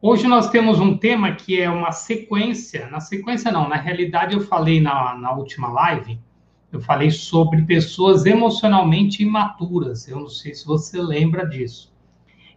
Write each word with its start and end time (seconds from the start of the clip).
Hoje 0.00 0.26
nós 0.26 0.50
temos 0.50 0.78
um 0.78 0.94
tema 0.94 1.34
que 1.34 1.58
é 1.58 1.70
uma 1.70 1.90
sequência. 1.90 2.86
Na 2.90 3.00
sequência, 3.00 3.50
não, 3.50 3.66
na 3.66 3.76
realidade, 3.76 4.34
eu 4.34 4.42
falei 4.42 4.78
na, 4.78 5.16
na 5.16 5.32
última 5.32 5.68
live, 5.68 6.18
eu 6.70 6.80
falei 6.80 7.10
sobre 7.10 7.62
pessoas 7.62 8.26
emocionalmente 8.26 9.22
imaturas. 9.22 10.06
Eu 10.06 10.20
não 10.20 10.28
sei 10.28 10.54
se 10.54 10.66
você 10.66 11.00
lembra 11.00 11.48
disso. 11.48 11.94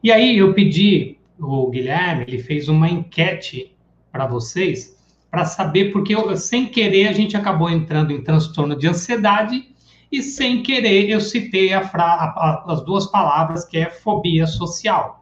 E 0.04 0.12
aí 0.12 0.38
eu 0.38 0.54
pedi, 0.54 1.18
o 1.40 1.70
Guilherme, 1.70 2.26
ele 2.28 2.44
fez 2.44 2.68
uma 2.68 2.90
enquete 2.90 3.74
para 4.12 4.28
vocês, 4.28 4.98
para 5.32 5.46
saber, 5.46 5.94
porque 5.94 6.14
eu, 6.14 6.36
sem 6.36 6.66
querer 6.66 7.08
a 7.08 7.14
gente 7.14 7.38
acabou 7.38 7.70
entrando 7.70 8.12
em 8.12 8.22
transtorno 8.22 8.76
de 8.76 8.88
ansiedade 8.88 9.74
e 10.12 10.22
sem 10.22 10.62
querer 10.62 11.10
eu 11.10 11.22
citei 11.22 11.74
a 11.74 11.88
fra, 11.88 12.04
a, 12.04 12.66
as 12.68 12.84
duas 12.84 13.08
palavras 13.08 13.64
que 13.64 13.78
é 13.78 13.90
fobia 13.90 14.46
social. 14.46 15.19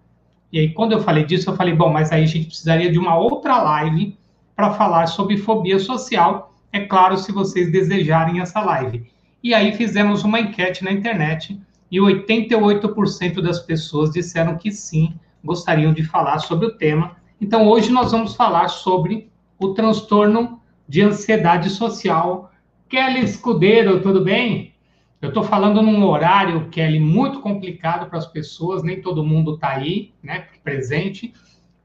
E 0.51 0.59
aí, 0.59 0.69
quando 0.73 0.93
eu 0.93 1.01
falei 1.01 1.26
disso, 1.26 1.49
eu 1.49 1.55
falei, 1.55 1.73
bom, 1.73 1.90
mas 1.90 2.12
aí 2.12 2.23
a 2.23 2.27
gente 2.27 2.48
precisaria 2.48 2.91
de 2.91 2.98
uma 2.98 3.17
outra 3.17 3.62
live 3.62 4.17
para 4.55 4.73
falar 4.73 5.07
sobre 5.07 5.37
fobia 5.37 5.77
social. 5.79 6.54
É 6.71 6.81
claro, 6.81 7.17
se 7.17 7.31
vocês 7.31 7.71
desejarem 7.71 8.39
essa 8.39 8.62
live. 8.62 9.05
E 9.43 9.54
aí 9.54 9.73
fizemos 9.73 10.23
uma 10.23 10.39
enquete 10.39 10.84
na 10.84 10.91
internet 10.91 11.59
e 11.91 11.98
88% 11.98 13.41
das 13.41 13.59
pessoas 13.59 14.12
disseram 14.12 14.57
que 14.57 14.71
sim, 14.71 15.13
gostariam 15.43 15.93
de 15.93 16.04
falar 16.04 16.39
sobre 16.39 16.67
o 16.67 16.71
tema. 16.71 17.15
Então, 17.39 17.67
hoje 17.67 17.91
nós 17.91 18.11
vamos 18.11 18.35
falar 18.35 18.67
sobre 18.67 19.29
o 19.59 19.70
transtorno 19.70 20.59
de 20.87 21.01
ansiedade 21.01 21.70
social. 21.70 22.51
Kelly 22.89 23.23
Escudeiro, 23.23 24.01
tudo 24.01 24.23
bem? 24.23 24.73
Eu 25.20 25.29
estou 25.29 25.43
falando 25.43 25.82
num 25.82 26.04
horário, 26.05 26.70
Kelly, 26.70 26.99
muito 26.99 27.40
complicado 27.40 28.07
para 28.07 28.20
as 28.20 28.27
pessoas, 28.27 28.84
nem 28.84 29.01
todo 29.01 29.23
mundo 29.23 29.55
está 29.55 29.70
aí, 29.70 30.13
né, 30.21 30.46
presente, 30.63 31.34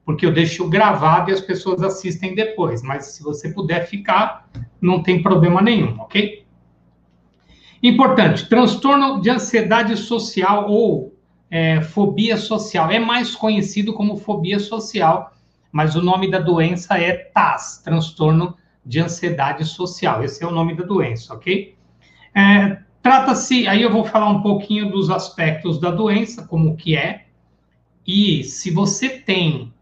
porque 0.05 0.25
eu 0.25 0.31
deixo 0.31 0.69
gravado 0.69 1.31
e 1.31 1.33
as 1.33 1.41
pessoas 1.41 1.81
assistem 1.81 2.35
depois. 2.35 2.83
Mas 2.83 3.07
se 3.07 3.23
você 3.23 3.51
puder 3.51 3.87
ficar, 3.87 4.47
não 4.79 5.01
tem 5.01 5.23
problema 5.23 5.61
nenhum, 5.61 5.99
ok? 5.99 6.45
Importante: 7.81 8.47
transtorno 8.47 9.19
de 9.19 9.31
ansiedade 9.31 9.97
social 9.97 10.69
ou 10.69 11.17
é, 11.49 11.81
fobia 11.81 12.37
social 12.37 12.91
é 12.91 12.99
mais 12.99 13.35
conhecido 13.35 13.93
como 13.93 14.17
fobia 14.17 14.59
social, 14.59 15.33
mas 15.71 15.95
o 15.95 16.01
nome 16.01 16.29
da 16.29 16.39
doença 16.39 16.99
é 16.99 17.13
TAS, 17.13 17.81
transtorno 17.83 18.55
de 18.85 18.99
ansiedade 18.99 19.65
social. 19.65 20.23
Esse 20.23 20.43
é 20.43 20.47
o 20.47 20.51
nome 20.51 20.75
da 20.75 20.83
doença, 20.83 21.33
ok? 21.33 21.75
É, 22.35 22.77
Trata-se, 23.03 23.67
aí 23.67 23.81
eu 23.81 23.91
vou 23.91 24.05
falar 24.05 24.29
um 24.29 24.41
pouquinho 24.41 24.89
dos 24.89 25.09
aspectos 25.09 25.77
da 25.77 25.91
doença, 25.91 26.47
como 26.47 26.77
que 26.77 26.95
é, 26.95 27.25
e 28.07 28.45
se 28.45 28.71
você 28.71 29.09
tem 29.09 29.73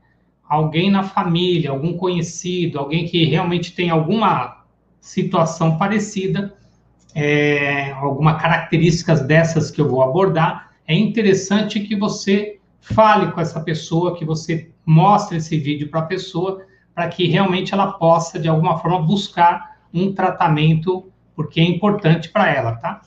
alguém 0.49 0.89
na 0.89 1.03
família, 1.03 1.69
algum 1.69 1.95
conhecido, 1.95 2.79
alguém 2.79 3.05
que 3.05 3.23
realmente 3.25 3.75
tem 3.75 3.91
alguma 3.91 4.65
situação 4.99 5.77
parecida, 5.77 6.57
é, 7.13 7.91
alguma 7.91 8.39
características 8.39 9.21
dessas 9.21 9.69
que 9.69 9.79
eu 9.79 9.87
vou 9.87 10.01
abordar, 10.01 10.71
é 10.87 10.95
interessante 10.95 11.79
que 11.79 11.95
você 11.95 12.59
fale 12.79 13.31
com 13.31 13.39
essa 13.39 13.59
pessoa, 13.61 14.17
que 14.17 14.25
você 14.25 14.71
mostre 14.83 15.37
esse 15.37 15.59
vídeo 15.59 15.91
para 15.91 15.99
a 15.99 16.05
pessoa, 16.07 16.65
para 16.95 17.07
que 17.07 17.27
realmente 17.27 17.71
ela 17.71 17.93
possa, 17.93 18.39
de 18.39 18.47
alguma 18.47 18.79
forma, 18.79 18.99
buscar 18.99 19.77
um 19.93 20.11
tratamento 20.11 21.11
porque 21.35 21.59
é 21.59 21.63
importante 21.63 22.29
para 22.29 22.49
ela, 22.53 22.75
tá? 22.75 23.01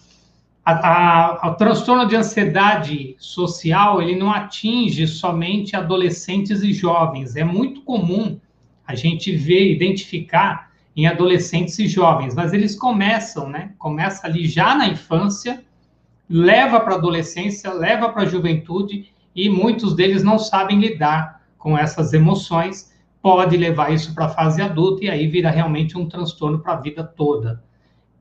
A, 0.64 1.42
a, 1.42 1.50
o 1.50 1.54
transtorno 1.56 2.06
de 2.08 2.16
ansiedade 2.16 3.14
social, 3.18 4.00
ele 4.00 4.16
não 4.16 4.32
atinge 4.32 5.06
somente 5.06 5.76
adolescentes 5.76 6.62
e 6.62 6.72
jovens. 6.72 7.36
É 7.36 7.44
muito 7.44 7.82
comum 7.82 8.40
a 8.86 8.94
gente 8.94 9.34
ver, 9.36 9.72
identificar 9.72 10.70
em 10.96 11.06
adolescentes 11.06 11.78
e 11.78 11.86
jovens, 11.86 12.34
mas 12.34 12.52
eles 12.52 12.74
começam, 12.76 13.48
né? 13.48 13.72
Começa 13.78 14.26
ali 14.26 14.46
já 14.46 14.74
na 14.74 14.88
infância, 14.88 15.62
leva 16.30 16.80
para 16.80 16.94
a 16.94 16.98
adolescência, 16.98 17.72
leva 17.72 18.08
para 18.08 18.22
a 18.22 18.26
juventude 18.26 19.12
e 19.34 19.50
muitos 19.50 19.94
deles 19.94 20.22
não 20.22 20.38
sabem 20.38 20.78
lidar 20.78 21.42
com 21.58 21.76
essas 21.76 22.12
emoções, 22.12 22.92
pode 23.20 23.56
levar 23.56 23.92
isso 23.92 24.14
para 24.14 24.26
a 24.26 24.30
fase 24.30 24.62
adulta 24.62 25.04
e 25.04 25.10
aí 25.10 25.26
vira 25.26 25.50
realmente 25.50 25.98
um 25.98 26.08
transtorno 26.08 26.60
para 26.60 26.74
a 26.74 26.80
vida 26.80 27.02
toda 27.02 27.62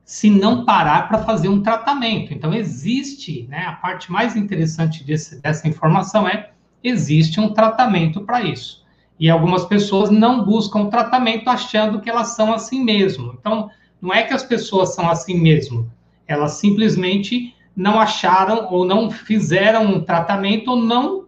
se 0.04 0.28
não 0.28 0.64
parar 0.64 1.08
para 1.08 1.24
fazer 1.24 1.48
um 1.48 1.62
tratamento. 1.62 2.32
Então, 2.34 2.52
existe, 2.52 3.46
né, 3.48 3.64
a 3.66 3.72
parte 3.72 4.12
mais 4.12 4.36
interessante 4.36 5.02
desse, 5.02 5.40
dessa 5.40 5.66
informação 5.66 6.28
é, 6.28 6.50
existe 6.82 7.40
um 7.40 7.52
tratamento 7.52 8.20
para 8.20 8.42
isso. 8.42 8.84
E 9.18 9.30
algumas 9.30 9.64
pessoas 9.64 10.10
não 10.10 10.44
buscam 10.44 10.90
tratamento 10.90 11.48
achando 11.48 12.00
que 12.00 12.10
elas 12.10 12.28
são 12.28 12.52
assim 12.52 12.84
mesmo. 12.84 13.34
Então, 13.38 13.70
não 14.00 14.12
é 14.12 14.22
que 14.22 14.34
as 14.34 14.42
pessoas 14.42 14.94
são 14.94 15.08
assim 15.08 15.40
mesmo, 15.40 15.90
elas 16.26 16.52
simplesmente 16.52 17.54
não 17.74 17.98
acharam 17.98 18.68
ou 18.70 18.84
não 18.84 19.10
fizeram 19.10 19.86
um 19.86 20.00
tratamento 20.00 20.72
ou 20.72 20.76
não, 20.76 21.24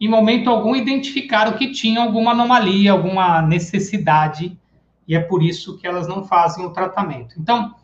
em 0.00 0.08
momento 0.08 0.48
algum, 0.48 0.74
identificaram 0.74 1.58
que 1.58 1.72
tinham 1.72 2.02
alguma 2.04 2.30
anomalia, 2.30 2.92
alguma 2.92 3.42
necessidade, 3.42 4.58
e 5.06 5.14
é 5.14 5.20
por 5.20 5.42
isso 5.42 5.76
que 5.76 5.86
elas 5.86 6.08
não 6.08 6.24
fazem 6.24 6.64
o 6.64 6.70
tratamento. 6.70 7.34
Então, 7.38 7.74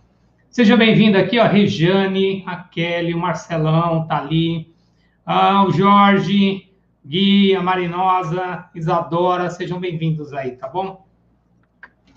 Seja 0.50 0.76
bem-vindo 0.76 1.18
aqui, 1.18 1.38
ó, 1.38 1.46
Regiane, 1.46 2.42
a 2.46 2.56
Kelly, 2.56 3.12
o 3.12 3.18
Marcelão, 3.18 4.06
tá 4.06 4.18
ali, 4.18 4.72
ah, 5.24 5.64
o 5.66 5.70
Jorge, 5.70 6.70
Gui, 7.04 7.54
a 7.54 7.62
Marinosa, 7.62 8.68
Isadora, 8.74 9.50
sejam 9.50 9.78
bem-vindos 9.78 10.32
aí, 10.32 10.52
tá 10.52 10.66
bom? 10.66 11.06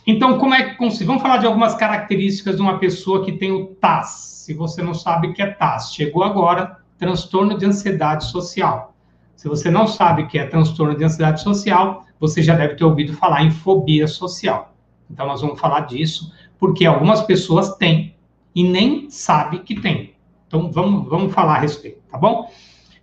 Então, 0.07 0.39
como 0.39 0.55
é 0.55 0.73
que 0.73 1.03
vamos 1.03 1.21
falar 1.21 1.37
de 1.37 1.45
algumas 1.45 1.75
características 1.75 2.55
de 2.55 2.61
uma 2.61 2.79
pessoa 2.79 3.23
que 3.23 3.33
tem 3.33 3.51
o 3.51 3.67
TAS. 3.75 4.43
Se 4.45 4.53
você 4.53 4.81
não 4.81 4.93
sabe 4.93 5.27
o 5.27 5.33
que 5.33 5.41
é 5.41 5.47
TAS, 5.47 5.93
chegou 5.93 6.23
agora, 6.23 6.77
transtorno 6.97 7.57
de 7.57 7.65
ansiedade 7.65 8.25
social. 8.25 8.95
Se 9.35 9.47
você 9.47 9.69
não 9.69 9.85
sabe 9.85 10.23
o 10.23 10.27
que 10.27 10.39
é 10.39 10.45
transtorno 10.45 10.97
de 10.97 11.03
ansiedade 11.03 11.41
social, 11.41 12.05
você 12.19 12.41
já 12.41 12.55
deve 12.55 12.75
ter 12.75 12.83
ouvido 12.83 13.13
falar 13.13 13.43
em 13.43 13.51
fobia 13.51 14.07
social. 14.07 14.73
Então, 15.11 15.27
nós 15.27 15.41
vamos 15.41 15.59
falar 15.59 15.81
disso, 15.81 16.33
porque 16.57 16.85
algumas 16.85 17.21
pessoas 17.21 17.75
têm 17.75 18.15
e 18.59 18.63
nem 18.63 19.09
sabe 19.09 19.59
que 19.59 19.79
tem. 19.79 20.13
Então, 20.45 20.69
vamos, 20.69 21.07
vamos 21.07 21.33
falar 21.33 21.55
a 21.55 21.59
respeito, 21.59 22.01
tá 22.11 22.17
bom? 22.17 22.51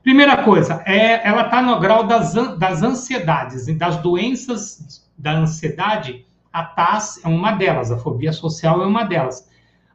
Primeira 0.02 0.44
coisa, 0.44 0.82
é, 0.84 1.26
ela 1.26 1.46
está 1.46 1.62
no 1.62 1.80
grau 1.80 2.04
das, 2.04 2.34
das 2.58 2.82
ansiedades, 2.82 3.66
das 3.78 3.96
doenças 3.96 5.02
da 5.16 5.32
ansiedade, 5.32 6.26
a 6.52 6.62
TAS 6.62 7.24
é 7.24 7.28
uma 7.28 7.52
delas, 7.52 7.90
a 7.90 7.96
fobia 7.96 8.34
social 8.34 8.82
é 8.82 8.86
uma 8.86 9.04
delas. 9.04 9.48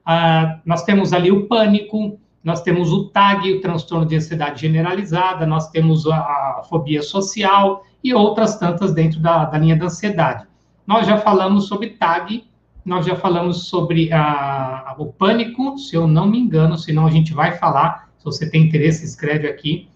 Ah, 0.03 0.59
nós 0.65 0.83
temos 0.83 1.13
ali 1.13 1.31
o 1.31 1.47
pânico, 1.47 2.19
nós 2.43 2.63
temos 2.63 2.91
o 2.91 3.09
TAG, 3.09 3.53
o 3.53 3.61
transtorno 3.61 4.07
de 4.07 4.15
ansiedade 4.15 4.61
generalizada, 4.61 5.45
nós 5.45 5.69
temos 5.69 6.07
a, 6.07 6.17
a 6.17 6.63
fobia 6.67 7.03
social 7.03 7.85
e 8.03 8.15
outras 8.15 8.57
tantas 8.57 8.95
dentro 8.95 9.19
da, 9.19 9.45
da 9.45 9.59
linha 9.59 9.75
da 9.75 9.85
ansiedade. 9.85 10.47
Nós 10.87 11.05
já 11.05 11.19
falamos 11.19 11.67
sobre 11.67 11.91
TAG 11.91 12.49
nós 12.83 13.05
já 13.05 13.15
falamos 13.15 13.65
sobre 13.67 14.11
a, 14.11 14.95
o 14.97 15.05
pânico, 15.05 15.77
se 15.77 15.95
eu 15.95 16.07
não 16.07 16.27
me 16.27 16.39
engano, 16.39 16.77
senão 16.77 17.05
a 17.05 17.11
gente 17.11 17.33
vai 17.33 17.57
falar. 17.57 18.09
Se 18.17 18.25
você 18.25 18.49
tem 18.49 18.63
interesse, 18.63 19.05
escreve 19.05 19.47
aqui. 19.47 19.87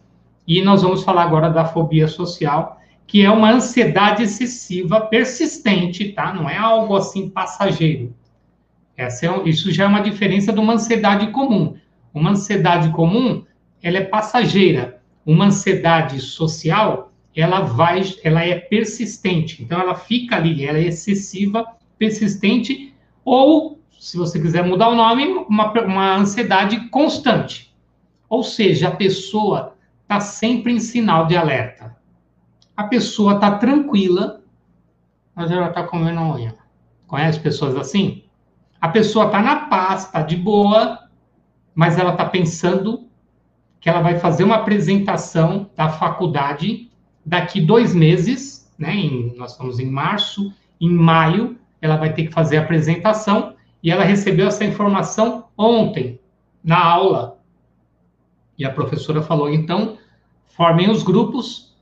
E 0.47 0.61
nós 0.61 0.83
vamos 0.83 1.03
falar 1.03 1.23
agora 1.23 1.49
da 1.49 1.65
fobia 1.65 2.07
social, 2.07 2.79
que 3.07 3.23
é 3.23 3.31
uma 3.31 3.51
ansiedade 3.51 4.23
excessiva 4.23 5.01
persistente, 5.01 6.09
tá? 6.09 6.33
Não 6.33 6.47
é 6.49 6.57
algo 6.57 6.95
assim 6.95 7.29
passageiro. 7.29 8.15
Essa 8.95 9.25
é, 9.25 9.49
isso 9.49 9.71
já 9.71 9.85
é 9.85 9.87
uma 9.87 10.01
diferença 10.01 10.53
de 10.53 10.59
uma 10.59 10.73
ansiedade 10.73 11.27
comum. 11.31 11.75
Uma 12.13 12.31
ansiedade 12.31 12.89
comum, 12.89 13.43
ela 13.81 13.97
é 13.97 14.03
passageira. 14.03 15.01
Uma 15.25 15.45
ansiedade 15.45 16.19
social, 16.19 17.11
ela 17.35 17.61
vai, 17.61 18.01
ela 18.23 18.43
é 18.43 18.55
persistente. 18.55 19.63
Então 19.63 19.79
ela 19.79 19.95
fica 19.95 20.35
ali, 20.35 20.63
ela 20.63 20.77
é 20.77 20.85
excessiva 20.85 21.65
persistente, 21.97 22.93
ou, 23.23 23.79
se 23.99 24.17
você 24.17 24.39
quiser 24.39 24.63
mudar 24.63 24.89
o 24.89 24.95
nome, 24.95 25.25
uma, 25.49 25.71
uma 25.81 26.15
ansiedade 26.15 26.89
constante. 26.89 27.75
Ou 28.29 28.43
seja, 28.43 28.89
a 28.89 28.95
pessoa 28.95 29.75
está 30.01 30.19
sempre 30.19 30.71
em 30.71 30.79
sinal 30.79 31.25
de 31.25 31.35
alerta. 31.35 31.95
A 32.75 32.83
pessoa 32.83 33.35
está 33.35 33.57
tranquila, 33.57 34.41
mas 35.33 35.49
ela 35.51 35.69
está 35.69 35.83
comendo 35.83 36.21
unha. 36.21 36.55
Conhece 37.07 37.39
pessoas 37.39 37.75
assim? 37.75 38.23
A 38.81 38.89
pessoa 38.89 39.25
está 39.25 39.41
na 39.41 39.67
paz, 39.67 40.05
está 40.05 40.21
de 40.21 40.35
boa, 40.35 40.99
mas 41.73 41.97
ela 41.97 42.11
está 42.11 42.25
pensando 42.25 43.07
que 43.79 43.89
ela 43.89 44.01
vai 44.01 44.19
fazer 44.19 44.43
uma 44.43 44.55
apresentação 44.55 45.69
da 45.75 45.89
faculdade 45.89 46.91
daqui 47.25 47.61
dois 47.61 47.93
meses, 47.93 48.71
né? 48.77 48.95
Em, 48.95 49.35
nós 49.35 49.51
estamos 49.51 49.79
em 49.79 49.89
março, 49.89 50.53
em 50.79 50.89
maio, 50.89 51.57
ela 51.85 51.97
vai 51.97 52.13
ter 52.13 52.27
que 52.27 52.33
fazer 52.33 52.57
a 52.57 52.61
apresentação 52.61 53.55
e 53.81 53.91
ela 53.91 54.03
recebeu 54.03 54.47
essa 54.47 54.65
informação 54.65 55.45
ontem, 55.57 56.19
na 56.63 56.83
aula. 56.83 57.37
E 58.57 58.65
a 58.65 58.71
professora 58.71 59.21
falou: 59.21 59.49
então, 59.49 59.97
formem 60.47 60.89
os 60.89 61.03
grupos, 61.03 61.75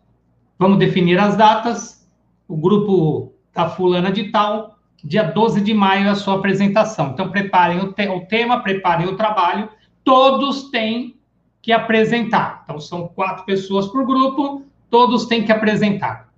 vamos 0.59 0.77
definir 0.77 1.19
as 1.19 1.35
datas. 1.35 2.05
O 2.47 2.57
grupo 2.57 3.33
da 3.53 3.69
fulana 3.69 4.11
de 4.11 4.29
tal, 4.31 4.77
dia 5.03 5.23
12 5.23 5.61
de 5.61 5.73
maio 5.73 6.07
é 6.07 6.09
a 6.09 6.15
sua 6.15 6.35
apresentação. 6.35 7.11
Então, 7.11 7.29
preparem 7.29 7.79
o, 7.79 7.93
te 7.93 8.07
o 8.09 8.25
tema, 8.25 8.59
preparem 8.61 9.07
o 9.07 9.15
trabalho. 9.15 9.69
Todos 10.03 10.69
têm 10.69 11.15
que 11.61 11.71
apresentar. 11.71 12.63
Então, 12.63 12.79
são 12.79 13.07
quatro 13.07 13.45
pessoas 13.45 13.87
por 13.87 14.05
grupo, 14.05 14.65
todos 14.89 15.25
têm 15.25 15.45
que 15.45 15.51
apresentar. 15.51 16.32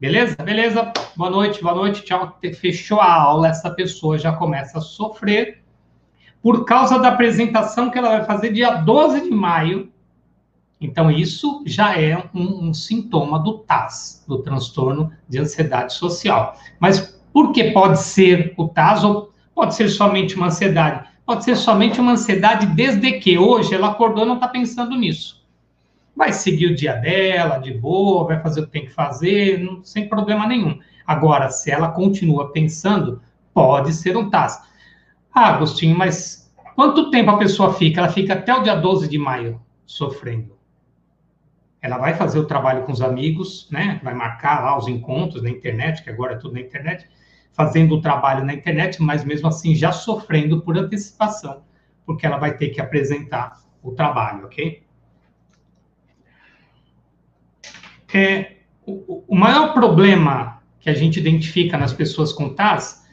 Beleza? 0.00 0.36
Beleza? 0.36 0.92
Boa 1.16 1.30
noite, 1.30 1.62
boa 1.62 1.74
noite, 1.74 2.02
tchau. 2.02 2.36
Fechou 2.60 3.00
a 3.00 3.12
aula, 3.12 3.48
essa 3.48 3.70
pessoa 3.70 4.18
já 4.18 4.32
começa 4.32 4.78
a 4.78 4.80
sofrer 4.80 5.62
por 6.42 6.64
causa 6.64 6.98
da 6.98 7.08
apresentação 7.08 7.90
que 7.90 7.96
ela 7.96 8.10
vai 8.10 8.24
fazer 8.24 8.52
dia 8.52 8.70
12 8.72 9.22
de 9.22 9.30
maio. 9.30 9.90
Então, 10.80 11.10
isso 11.10 11.62
já 11.64 11.98
é 11.98 12.28
um, 12.34 12.68
um 12.68 12.74
sintoma 12.74 13.38
do 13.38 13.60
TAS, 13.60 14.24
do 14.28 14.42
transtorno 14.42 15.10
de 15.28 15.38
ansiedade 15.38 15.94
social. 15.94 16.58
Mas 16.78 17.18
por 17.32 17.52
que 17.52 17.70
pode 17.70 18.00
ser 18.00 18.52
o 18.58 18.68
TAS 18.68 19.04
ou 19.04 19.32
pode 19.54 19.74
ser 19.74 19.88
somente 19.88 20.34
uma 20.34 20.48
ansiedade? 20.48 21.08
Pode 21.24 21.44
ser 21.44 21.56
somente 21.56 22.00
uma 22.00 22.12
ansiedade 22.12 22.66
desde 22.66 23.12
que 23.12 23.38
hoje 23.38 23.74
ela 23.74 23.92
acordou 23.92 24.24
e 24.24 24.26
não 24.26 24.34
está 24.34 24.48
pensando 24.48 24.94
nisso. 24.96 25.43
Vai 26.16 26.32
seguir 26.32 26.66
o 26.66 26.74
dia 26.74 26.94
dela, 26.94 27.58
de 27.58 27.74
boa, 27.74 28.26
vai 28.26 28.40
fazer 28.40 28.60
o 28.60 28.66
que 28.66 28.72
tem 28.72 28.86
que 28.86 28.92
fazer, 28.92 29.58
não, 29.58 29.82
sem 29.82 30.08
problema 30.08 30.46
nenhum. 30.46 30.78
Agora, 31.06 31.50
se 31.50 31.70
ela 31.70 31.88
continua 31.88 32.52
pensando, 32.52 33.20
pode 33.52 33.92
ser 33.92 34.16
um 34.16 34.30
TAS. 34.30 34.62
Ah, 35.32 35.54
Agostinho, 35.54 35.96
mas 35.96 36.52
quanto 36.76 37.10
tempo 37.10 37.30
a 37.30 37.38
pessoa 37.38 37.74
fica? 37.74 38.00
Ela 38.00 38.10
fica 38.10 38.34
até 38.34 38.54
o 38.54 38.62
dia 38.62 38.76
12 38.76 39.08
de 39.08 39.18
maio 39.18 39.60
sofrendo. 39.84 40.54
Ela 41.82 41.98
vai 41.98 42.14
fazer 42.14 42.38
o 42.38 42.46
trabalho 42.46 42.84
com 42.84 42.92
os 42.92 43.02
amigos, 43.02 43.68
né? 43.70 44.00
Vai 44.02 44.14
marcar 44.14 44.62
lá 44.64 44.78
os 44.78 44.88
encontros 44.88 45.42
na 45.42 45.50
internet, 45.50 46.02
que 46.02 46.08
agora 46.08 46.34
é 46.34 46.36
tudo 46.36 46.54
na 46.54 46.60
internet, 46.60 47.06
fazendo 47.52 47.96
o 47.96 48.00
trabalho 48.00 48.44
na 48.44 48.54
internet, 48.54 49.02
mas 49.02 49.24
mesmo 49.24 49.48
assim 49.48 49.74
já 49.74 49.92
sofrendo 49.92 50.62
por 50.62 50.78
antecipação, 50.78 51.62
porque 52.06 52.24
ela 52.24 52.38
vai 52.38 52.56
ter 52.56 52.70
que 52.70 52.80
apresentar 52.80 53.60
o 53.82 53.92
trabalho, 53.92 54.46
ok? 54.46 54.83
É, 58.14 58.58
o, 58.86 59.24
o 59.28 59.36
maior 59.36 59.74
problema 59.74 60.62
que 60.80 60.88
a 60.88 60.94
gente 60.94 61.18
identifica 61.18 61.76
nas 61.76 61.92
pessoas 61.92 62.32
com 62.32 62.54
TAS 62.54 63.04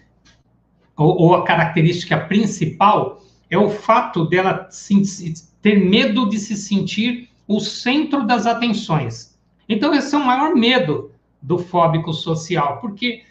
ou, 1.02 1.18
ou 1.20 1.36
a 1.36 1.44
característica 1.44 2.18
principal, 2.18 3.22
é 3.50 3.58
o 3.58 3.70
fato 3.70 4.26
dela 4.26 4.68
se, 4.70 5.34
ter 5.62 5.78
medo 5.78 6.30
de 6.30 6.38
se 6.38 6.56
sentir 6.56 7.30
o 7.48 7.60
centro 7.60 8.26
das 8.26 8.46
atenções. 8.46 9.38
Então, 9.68 9.94
esse 9.94 10.14
é 10.14 10.18
o 10.18 10.26
maior 10.26 10.56
medo 10.56 11.12
do 11.42 11.58
fóbico 11.58 12.14
social, 12.14 12.80
porque, 12.80 13.24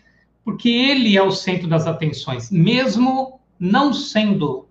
porque 0.45 0.69
ele 0.69 1.17
é 1.17 1.23
o 1.23 1.31
centro 1.31 1.69
das 1.69 1.87
atenções, 1.87 2.51
mesmo 2.51 3.41
não 3.59 3.93
sendo. 3.93 4.69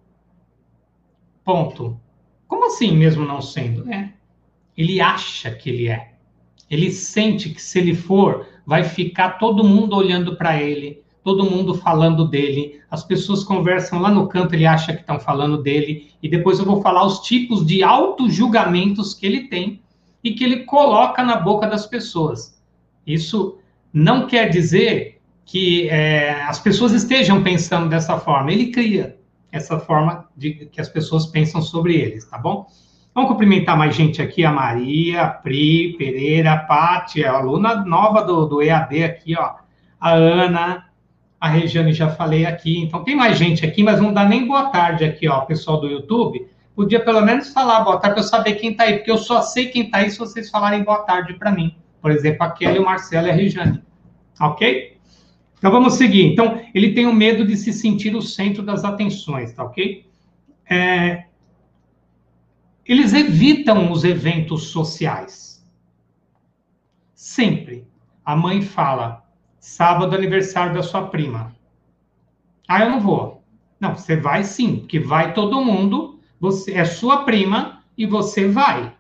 Ponto. 1.44 2.00
Como 2.48 2.68
assim, 2.68 2.92
mesmo 2.92 3.26
não 3.26 3.42
sendo? 3.42 3.92
É. 3.92 4.14
Ele 4.78 5.00
acha 5.00 5.52
que 5.52 5.70
ele 5.70 5.88
é. 5.88 6.14
Ele 6.70 6.92
sente 6.92 7.50
que 7.50 7.62
se 7.62 7.80
ele 7.80 7.96
for, 7.96 8.46
vai 8.66 8.84
ficar 8.84 9.40
todo 9.40 9.64
mundo 9.64 9.96
olhando 9.96 10.36
para 10.36 10.62
ele, 10.62 11.02
todo 11.24 11.50
mundo 11.50 11.74
falando 11.74 12.28
dele, 12.28 12.82
as 12.90 13.04
pessoas 13.04 13.44
conversam 13.44 14.00
lá 14.00 14.10
no 14.10 14.28
canto, 14.28 14.54
ele 14.54 14.66
acha 14.66 14.94
que 14.94 15.02
estão 15.02 15.20
falando 15.20 15.62
dele, 15.62 16.12
e 16.22 16.30
depois 16.30 16.60
eu 16.60 16.66
vou 16.66 16.82
falar 16.82 17.06
os 17.06 17.20
tipos 17.20 17.66
de 17.66 17.84
auto-julgamentos 17.84 19.14
que 19.14 19.26
ele 19.26 19.48
tem 19.48 19.82
e 20.24 20.34
que 20.34 20.44
ele 20.44 20.64
coloca 20.66 21.24
na 21.24 21.36
boca 21.36 21.68
das 21.68 21.86
pessoas. 21.86 22.60
Isso 23.06 23.58
não 23.92 24.28
quer 24.28 24.50
dizer 24.50 25.20
que 25.46 25.90
é, 25.90 26.44
as 26.44 26.60
pessoas 26.60 26.92
estejam 26.92 27.42
pensando 27.42 27.90
dessa 27.90 28.20
forma, 28.20 28.52
ele 28.52 28.68
cria 28.68 29.18
essa 29.52 29.80
forma 29.80 30.28
de 30.38 30.68
que 30.72 30.80
as 30.80 30.90
pessoas 30.90 31.26
pensam 31.26 31.62
sobre 31.62 31.96
eles, 31.96 32.26
tá 32.26 32.38
bom? 32.38 32.68
Vamos 33.14 33.32
cumprimentar 33.32 33.78
mais 33.78 33.96
gente 33.96 34.22
aqui, 34.22 34.46
a 34.46 34.52
Maria, 34.52 35.24
a 35.24 35.28
Pri, 35.28 35.96
Pereira, 35.98 36.54
a 36.54 36.74
a 36.74 37.32
aluna 37.32 37.84
nova 37.84 38.22
do, 38.24 38.46
do 38.46 38.62
EAD 38.62 39.04
aqui, 39.04 39.36
ó, 39.38 39.56
a 40.00 40.12
Ana, 40.12 40.86
a 41.40 41.48
Regiane 41.48 41.94
já 41.94 42.10
falei 42.10 42.46
aqui. 42.46 42.80
Então, 42.80 43.04
tem 43.04 43.16
mais 43.16 43.38
gente 43.38 43.66
aqui, 43.66 43.84
mas 43.84 44.00
não 44.00 44.14
dá 44.14 44.26
nem 44.26 44.46
boa 44.46 44.70
tarde 44.70 45.04
aqui, 45.04 45.28
ó, 45.28 45.42
pessoal 45.42 45.80
do 45.80 45.88
YouTube. 45.88 46.48
Podia 46.76 47.00
pelo 47.00 47.22
menos 47.22 47.52
falar 47.52 47.82
boa 47.82 47.98
tarde 47.98 48.16
para 48.16 48.24
eu 48.24 48.28
saber 48.28 48.54
quem 48.54 48.72
está 48.72 48.84
aí, 48.84 48.98
porque 48.98 49.12
eu 49.12 49.18
só 49.18 49.42
sei 49.42 49.68
quem 49.68 49.84
está 49.84 50.00
aí 50.00 50.12
se 50.12 50.20
vocês 50.20 50.50
falarem 50.50 50.84
boa 50.84 51.00
tarde 51.00 51.34
para 51.34 51.52
mim. 51.52 51.76
Por 52.02 52.12
exemplo, 52.12 52.44
a 52.44 52.52
Kelly, 52.52 52.80
o 52.80 52.86
Marcelo 52.86 53.28
e 53.28 53.32
a 53.32 53.34
Regiane. 53.34 53.82
Ok? 54.40 54.98
Então, 55.58 55.72
vamos 55.72 55.96
seguir. 55.96 56.26
Então, 56.26 56.62
ele 56.74 56.94
tem 56.94 57.06
o 57.06 57.14
medo 57.14 57.46
de 57.46 57.58
se 57.58 57.74
sentir 57.74 58.16
o 58.16 58.22
centro 58.22 58.64
das 58.64 58.86
atenções, 58.86 59.52
tá 59.52 59.64
ok? 59.64 60.06
É... 60.70 61.26
Eles 62.90 63.14
evitam 63.14 63.92
os 63.92 64.04
eventos 64.04 64.70
sociais. 64.70 65.64
Sempre. 67.14 67.88
A 68.26 68.36
mãe 68.36 68.64
fala, 68.64 69.24
sábado 69.60 70.16
aniversário 70.16 70.74
da 70.74 70.82
sua 70.82 71.08
prima. 71.08 71.56
Ah, 72.68 72.84
eu 72.84 72.90
não 72.90 73.00
vou. 73.00 73.44
Não, 73.80 73.96
você 73.96 74.16
vai 74.16 74.44
sim, 74.44 74.78
porque 74.78 75.00
vai 75.00 75.36
todo 75.36 75.64
mundo, 75.64 76.20
você 76.40 76.74
é 76.74 76.84
sua 76.84 77.26
prima 77.26 77.84
e 77.96 78.08
você 78.08 78.48
vai. 78.48 78.96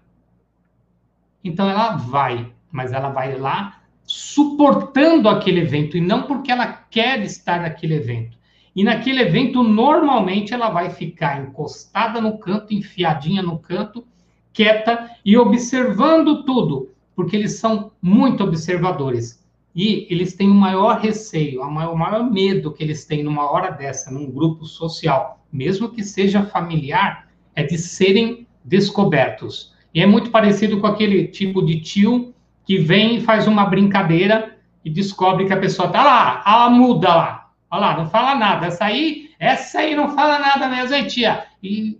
Então 1.44 1.68
ela 1.68 1.96
vai, 1.96 2.54
mas 2.72 2.94
ela 2.94 3.10
vai 3.10 3.40
lá 3.40 3.82
suportando 4.04 5.28
aquele 5.28 5.62
evento 5.62 5.98
e 5.98 6.02
não 6.02 6.28
porque 6.28 6.52
ela 6.52 6.68
quer 6.68 7.24
estar 7.24 7.62
naquele 7.62 7.96
evento. 7.96 8.38
E 8.80 8.84
naquele 8.86 9.20
evento, 9.20 9.62
normalmente, 9.62 10.54
ela 10.54 10.70
vai 10.70 10.90
ficar 10.90 11.42
encostada 11.42 12.22
no 12.22 12.38
canto, 12.38 12.74
enfiadinha 12.74 13.42
no 13.42 13.60
canto, 13.60 14.08
quieta 14.54 15.12
e 15.26 15.36
observando 15.36 16.46
tudo, 16.46 16.90
porque 17.14 17.36
eles 17.36 17.60
são 17.60 17.92
muito 18.02 18.42
observadores. 18.42 19.46
E 19.76 20.08
eles 20.10 20.34
têm 20.34 20.50
o 20.50 20.56
maior 20.56 20.98
receio, 21.02 21.62
o 21.62 21.70
maior, 21.70 22.32
medo 22.32 22.72
que 22.72 22.82
eles 22.82 23.04
têm 23.04 23.22
numa 23.22 23.52
hora 23.52 23.70
dessa, 23.70 24.10
num 24.12 24.32
grupo 24.32 24.64
social, 24.64 25.46
mesmo 25.52 25.90
que 25.90 26.02
seja 26.02 26.44
familiar, 26.44 27.28
é 27.54 27.64
de 27.64 27.78
serem 27.78 28.48
descobertos. 28.64 29.76
E 29.94 30.02
é 30.02 30.06
muito 30.06 30.30
parecido 30.30 30.80
com 30.80 30.88
aquele 30.88 31.28
tipo 31.28 31.62
de 31.66 31.82
tio 31.82 32.34
que 32.64 32.78
vem 32.78 33.18
e 33.18 33.22
faz 33.22 33.46
uma 33.46 33.66
brincadeira 33.66 34.56
e 34.86 34.90
descobre 34.90 35.48
que 35.48 35.52
a 35.52 35.60
pessoa 35.60 35.90
tá 35.90 36.02
lá, 36.02 36.42
a 36.46 36.70
muda 36.70 37.14
lá. 37.14 37.49
Olha 37.72 37.82
lá, 37.82 37.98
não 37.98 38.10
fala 38.10 38.36
nada. 38.36 38.68
Essa 38.68 38.86
aí, 38.86 39.30
essa 39.40 39.80
aí 39.80 39.96
não 39.96 40.16
fala 40.16 40.40
nada 40.40 40.68
mesmo, 40.68 40.96
hein, 40.96 41.08
tia? 41.08 41.46
E 41.62 42.00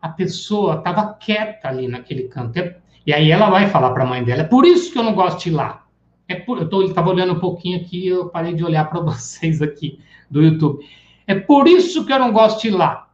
a 0.00 0.08
pessoa 0.08 0.76
estava 0.76 1.14
quieta 1.14 1.68
ali 1.68 1.88
naquele 1.88 2.24
canto. 2.24 2.58
E 3.06 3.12
aí 3.12 3.30
ela 3.30 3.48
vai 3.48 3.68
falar 3.68 3.90
para 3.90 4.04
a 4.04 4.06
mãe 4.06 4.22
dela: 4.22 4.42
é 4.42 4.44
por 4.44 4.66
isso 4.66 4.92
que 4.92 4.98
eu 4.98 5.02
não 5.02 5.14
gosto 5.14 5.42
de 5.42 5.48
ir 5.50 5.52
lá. 5.52 5.86
É 6.28 6.34
por, 6.34 6.60
eu 6.60 6.82
estava 6.82 7.08
olhando 7.08 7.34
um 7.34 7.40
pouquinho 7.40 7.80
aqui, 7.80 8.08
eu 8.08 8.28
parei 8.28 8.52
de 8.52 8.64
olhar 8.64 8.88
para 8.90 9.00
vocês 9.02 9.62
aqui 9.62 10.00
do 10.30 10.42
YouTube. 10.42 10.84
É 11.26 11.34
por 11.34 11.66
isso 11.66 12.04
que 12.04 12.12
eu 12.12 12.18
não 12.18 12.32
gosto 12.32 12.62
de 12.62 12.68
ir 12.68 12.72
lá. 12.72 13.08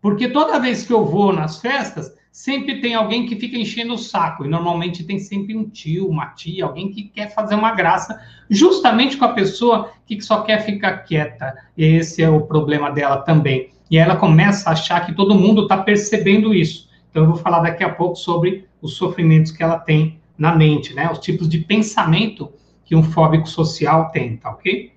Porque 0.00 0.28
toda 0.28 0.58
vez 0.58 0.86
que 0.86 0.92
eu 0.92 1.04
vou 1.04 1.32
nas 1.32 1.60
festas, 1.60 2.14
sempre 2.30 2.80
tem 2.80 2.94
alguém 2.94 3.26
que 3.26 3.36
fica 3.36 3.56
enchendo 3.56 3.94
o 3.94 3.98
saco. 3.98 4.44
E 4.44 4.48
normalmente 4.48 5.04
tem 5.04 5.18
sempre 5.18 5.56
um 5.56 5.68
tio, 5.68 6.08
uma 6.08 6.26
tia, 6.26 6.64
alguém 6.64 6.90
que 6.90 7.04
quer 7.04 7.34
fazer 7.34 7.54
uma 7.54 7.74
graça, 7.74 8.20
justamente 8.48 9.16
com 9.16 9.24
a 9.24 9.32
pessoa 9.32 9.90
que 10.06 10.20
só 10.20 10.42
quer 10.42 10.64
ficar 10.64 10.98
quieta. 10.98 11.54
E 11.76 11.84
esse 11.84 12.22
é 12.22 12.30
o 12.30 12.42
problema 12.42 12.90
dela 12.90 13.18
também. 13.18 13.70
E 13.90 13.98
ela 13.98 14.16
começa 14.16 14.70
a 14.70 14.72
achar 14.72 15.04
que 15.04 15.14
todo 15.14 15.34
mundo 15.34 15.62
está 15.62 15.76
percebendo 15.76 16.54
isso. 16.54 16.88
Então, 17.10 17.24
eu 17.24 17.28
vou 17.28 17.38
falar 17.38 17.60
daqui 17.60 17.82
a 17.82 17.88
pouco 17.88 18.14
sobre 18.14 18.68
os 18.80 18.94
sofrimentos 18.94 19.50
que 19.50 19.62
ela 19.62 19.78
tem 19.78 20.20
na 20.38 20.54
mente, 20.54 20.94
né? 20.94 21.10
Os 21.10 21.18
tipos 21.18 21.48
de 21.48 21.58
pensamento 21.58 22.52
que 22.84 22.94
um 22.94 23.02
fóbico 23.02 23.48
social 23.48 24.10
tem, 24.10 24.36
tá 24.36 24.50
ok? 24.50 24.92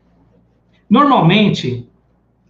Normalmente, 0.90 1.90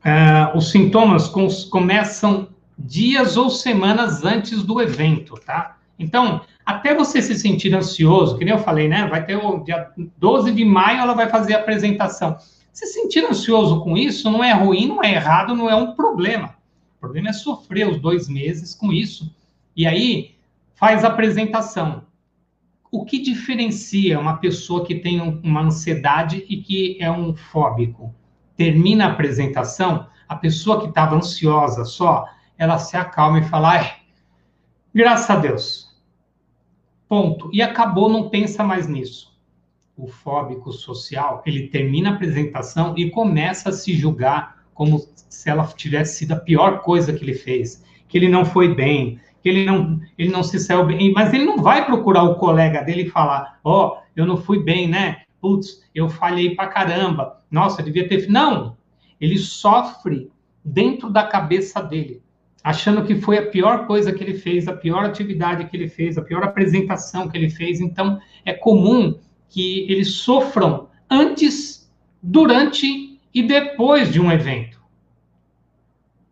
uh, 0.05 0.57
os 0.57 0.69
sintomas 0.69 1.27
com, 1.29 1.47
começam 1.71 2.49
dias 2.77 3.37
ou 3.37 3.49
semanas 3.49 4.23
antes 4.23 4.63
do 4.63 4.81
evento, 4.81 5.35
tá? 5.45 5.77
Então, 5.97 6.41
até 6.65 6.93
você 6.93 7.21
se 7.21 7.35
sentir 7.35 7.73
ansioso, 7.73 8.37
que 8.37 8.45
nem 8.45 8.53
eu 8.53 8.59
falei, 8.59 8.87
né? 8.87 9.07
Vai 9.07 9.25
ter 9.25 9.35
o 9.35 9.59
dia 9.59 9.91
12 10.17 10.51
de 10.51 10.65
maio, 10.65 10.99
ela 10.99 11.13
vai 11.13 11.29
fazer 11.29 11.55
a 11.55 11.59
apresentação. 11.59 12.37
Se 12.71 12.87
sentir 12.87 13.23
ansioso 13.25 13.81
com 13.81 13.95
isso 13.97 14.31
não 14.31 14.43
é 14.43 14.51
ruim, 14.51 14.87
não 14.87 15.03
é 15.03 15.13
errado, 15.13 15.55
não 15.55 15.69
é 15.69 15.75
um 15.75 15.93
problema. 15.93 16.55
O 16.97 16.99
problema 16.99 17.29
é 17.29 17.33
sofrer 17.33 17.87
os 17.87 17.99
dois 17.99 18.27
meses 18.27 18.73
com 18.73 18.91
isso. 18.91 19.33
E 19.75 19.85
aí, 19.85 20.35
faz 20.73 21.03
a 21.03 21.09
apresentação. 21.09 22.03
O 22.91 23.05
que 23.05 23.19
diferencia 23.19 24.19
uma 24.19 24.37
pessoa 24.37 24.85
que 24.85 24.95
tem 24.95 25.19
uma 25.43 25.61
ansiedade 25.61 26.45
e 26.47 26.57
que 26.57 26.97
é 26.99 27.11
um 27.11 27.35
fóbico? 27.35 28.13
Termina 28.55 29.05
a 29.05 29.11
apresentação, 29.11 30.07
a 30.27 30.35
pessoa 30.35 30.79
que 30.79 30.87
estava 30.87 31.15
ansiosa 31.15 31.85
só, 31.85 32.27
ela 32.57 32.77
se 32.77 32.95
acalma 32.95 33.39
e 33.39 33.43
fala: 33.43 33.97
graças 34.93 35.29
a 35.29 35.35
Deus. 35.35 35.93
Ponto. 37.07 37.49
E 37.53 37.61
acabou, 37.61 38.09
não 38.09 38.29
pensa 38.29 38.63
mais 38.63 38.87
nisso. 38.87 39.33
O 39.95 40.07
fóbico 40.07 40.71
social, 40.71 41.43
ele 41.45 41.67
termina 41.67 42.09
a 42.09 42.13
apresentação 42.13 42.95
e 42.97 43.11
começa 43.11 43.69
a 43.69 43.73
se 43.73 43.93
julgar 43.93 44.63
como 44.73 44.99
se 45.29 45.49
ela 45.49 45.67
tivesse 45.67 46.17
sido 46.17 46.31
a 46.31 46.39
pior 46.39 46.79
coisa 46.81 47.13
que 47.13 47.23
ele 47.23 47.35
fez, 47.35 47.83
que 48.07 48.17
ele 48.17 48.27
não 48.27 48.43
foi 48.43 48.73
bem, 48.73 49.19
que 49.41 49.49
ele 49.49 49.65
não, 49.65 49.99
ele 50.17 50.29
não 50.29 50.41
se 50.41 50.59
saiu 50.59 50.85
bem, 50.85 51.11
mas 51.11 51.33
ele 51.33 51.45
não 51.45 51.57
vai 51.57 51.85
procurar 51.85 52.23
o 52.23 52.35
colega 52.35 52.81
dele 52.81 53.03
e 53.03 53.09
falar, 53.09 53.59
ó, 53.63 53.87
oh, 53.87 54.03
eu 54.15 54.25
não 54.25 54.37
fui 54.37 54.63
bem, 54.63 54.87
né? 54.87 55.23
Putz, 55.41 55.83
eu 55.93 56.09
falhei 56.09 56.55
pra 56.55 56.67
caramba. 56.67 57.41
Nossa, 57.51 57.81
eu 57.81 57.85
devia 57.85 58.07
ter. 58.07 58.29
Não! 58.29 58.77
Ele 59.19 59.37
sofre 59.37 60.31
dentro 60.63 61.09
da 61.09 61.23
cabeça 61.23 61.81
dele, 61.81 62.21
achando 62.63 63.03
que 63.03 63.15
foi 63.15 63.37
a 63.37 63.45
pior 63.47 63.85
coisa 63.85 64.13
que 64.13 64.23
ele 64.23 64.35
fez, 64.35 64.67
a 64.67 64.73
pior 64.73 65.03
atividade 65.03 65.65
que 65.65 65.75
ele 65.75 65.89
fez, 65.89 66.17
a 66.17 66.21
pior 66.21 66.43
apresentação 66.43 67.27
que 67.27 67.37
ele 67.37 67.49
fez. 67.49 67.81
Então, 67.81 68.19
é 68.45 68.53
comum 68.53 69.19
que 69.49 69.85
eles 69.91 70.13
sofram 70.13 70.87
antes, 71.09 71.91
durante 72.21 73.19
e 73.33 73.43
depois 73.43 74.11
de 74.11 74.19
um 74.19 74.31
evento. 74.31 74.81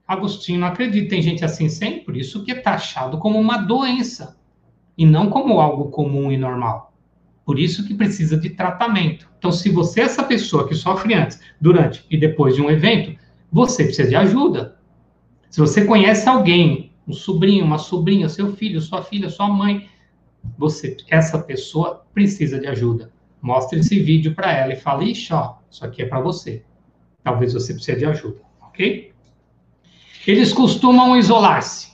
Agostinho 0.07 0.59
não 0.59 0.67
acredita, 0.67 1.09
tem 1.09 1.21
gente 1.21 1.43
assim 1.43 1.67
sempre, 1.67 2.19
isso 2.19 2.43
que 2.43 2.51
é 2.51 2.55
taxado 2.55 3.17
como 3.17 3.39
uma 3.39 3.57
doença 3.57 4.38
e 4.97 5.05
não 5.05 5.29
como 5.29 5.59
algo 5.59 5.89
comum 5.89 6.31
e 6.31 6.38
normal. 6.38 6.93
Por 7.45 7.59
isso 7.59 7.85
que 7.85 7.93
precisa 7.93 8.38
de 8.38 8.51
tratamento. 8.51 9.29
Então, 9.38 9.51
se 9.51 9.69
você 9.69 10.01
é 10.01 10.03
essa 10.03 10.23
pessoa 10.23 10.67
que 10.67 10.75
sofre 10.75 11.13
antes, 11.13 11.39
durante 11.59 12.05
e 12.09 12.17
depois 12.17 12.55
de 12.55 12.61
um 12.61 12.69
evento, 12.69 13.19
você 13.51 13.85
precisa 13.85 14.09
de 14.09 14.15
ajuda. 14.15 14.77
Se 15.51 15.60
você 15.60 15.84
conhece 15.84 16.29
alguém, 16.29 16.93
um 17.05 17.12
sobrinho, 17.12 17.65
uma 17.65 17.77
sobrinha, 17.77 18.29
seu 18.29 18.55
filho, 18.55 18.79
sua 18.79 19.03
filha, 19.03 19.29
sua 19.29 19.50
mãe, 19.50 19.89
você, 20.58 20.96
essa 21.10 21.38
pessoa 21.38 22.05
precisa 22.13 22.58
de 22.58 22.67
ajuda. 22.67 23.12
Mostre 23.41 23.81
esse 23.81 24.00
vídeo 24.00 24.34
para 24.34 24.50
ela 24.53 24.72
e 24.72 24.77
fale, 24.77 25.12
ixi, 25.12 25.34
ó, 25.34 25.55
isso 25.70 25.84
aqui 25.84 26.03
é 26.03 26.05
para 26.05 26.22
você. 26.22 26.63
Talvez 27.22 27.53
você 27.53 27.74
precise 27.74 28.00
de 28.00 28.05
ajuda, 28.05 28.39
ok? 28.62 29.12
Eles 30.25 30.53
costumam 30.53 31.17
isolar-se, 31.17 31.89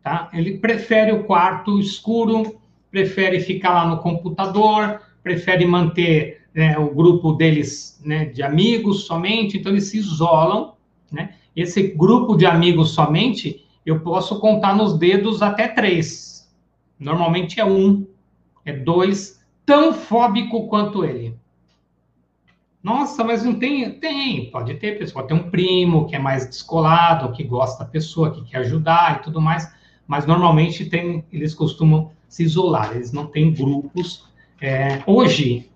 tá? 0.00 0.30
Ele 0.32 0.58
prefere 0.58 1.10
o 1.10 1.24
quarto 1.24 1.80
escuro, 1.80 2.60
prefere 2.88 3.40
ficar 3.40 3.72
lá 3.74 3.84
no 3.84 3.98
computador, 3.98 5.00
prefere 5.24 5.66
manter 5.66 6.42
né, 6.54 6.78
o 6.78 6.94
grupo 6.94 7.32
deles 7.32 8.00
né, 8.04 8.26
de 8.26 8.44
amigos 8.44 9.06
somente, 9.06 9.58
então 9.58 9.72
eles 9.72 9.88
se 9.88 9.98
isolam, 9.98 10.76
né? 11.10 11.34
Esse 11.54 11.82
grupo 11.88 12.36
de 12.36 12.46
amigos 12.46 12.90
somente, 12.90 13.66
eu 13.84 14.00
posso 14.00 14.40
contar 14.40 14.74
nos 14.74 14.96
dedos 14.98 15.42
até 15.42 15.68
três. 15.68 16.50
Normalmente 16.98 17.60
é 17.60 17.64
um, 17.64 18.06
é 18.64 18.72
dois, 18.72 19.44
tão 19.66 19.92
fóbico 19.92 20.68
quanto 20.68 21.04
ele. 21.04 21.36
Nossa, 22.82 23.22
mas 23.22 23.44
não 23.44 23.54
tem? 23.54 23.90
Tem, 23.98 24.50
pode 24.50 24.74
ter 24.74 24.98
pessoa. 24.98 25.26
Tem 25.26 25.36
um 25.36 25.50
primo 25.50 26.06
que 26.06 26.16
é 26.16 26.18
mais 26.18 26.48
descolado, 26.48 27.32
que 27.32 27.44
gosta 27.44 27.84
da 27.84 27.90
pessoa, 27.90 28.32
que 28.32 28.42
quer 28.44 28.58
ajudar 28.58 29.18
e 29.18 29.22
tudo 29.22 29.40
mais, 29.40 29.72
mas 30.06 30.26
normalmente 30.26 30.86
tem, 30.86 31.24
eles 31.32 31.54
costumam 31.54 32.10
se 32.28 32.42
isolar, 32.42 32.92
eles 32.94 33.12
não 33.12 33.26
têm 33.26 33.52
grupos. 33.52 34.26
É, 34.60 35.02
hoje, 35.06 35.70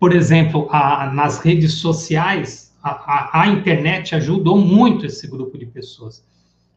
por 0.00 0.14
exemplo, 0.14 0.68
a, 0.70 1.10
nas 1.12 1.38
redes 1.38 1.74
sociais, 1.74 2.63
a, 2.84 3.40
a, 3.40 3.48
internet 3.48 4.14
ajudou 4.14 4.58
muito 4.58 5.06
esse 5.06 5.26
grupo 5.26 5.56
de 5.56 5.64
pessoas. 5.64 6.22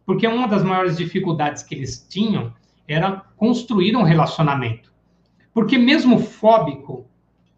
Porque 0.06 0.26
uma 0.26 0.48
das 0.48 0.64
maiores 0.64 0.96
dificuldades 0.96 1.64
que 1.64 1.76
eles 1.76 2.08
tinham 2.10 2.54
era 2.88 3.24
construir 3.36 3.94
um 3.98 4.04
relacionamento. 4.04 4.94
Porque 5.54 5.78
mesmo 5.78 6.20
fóbico, 6.20 7.06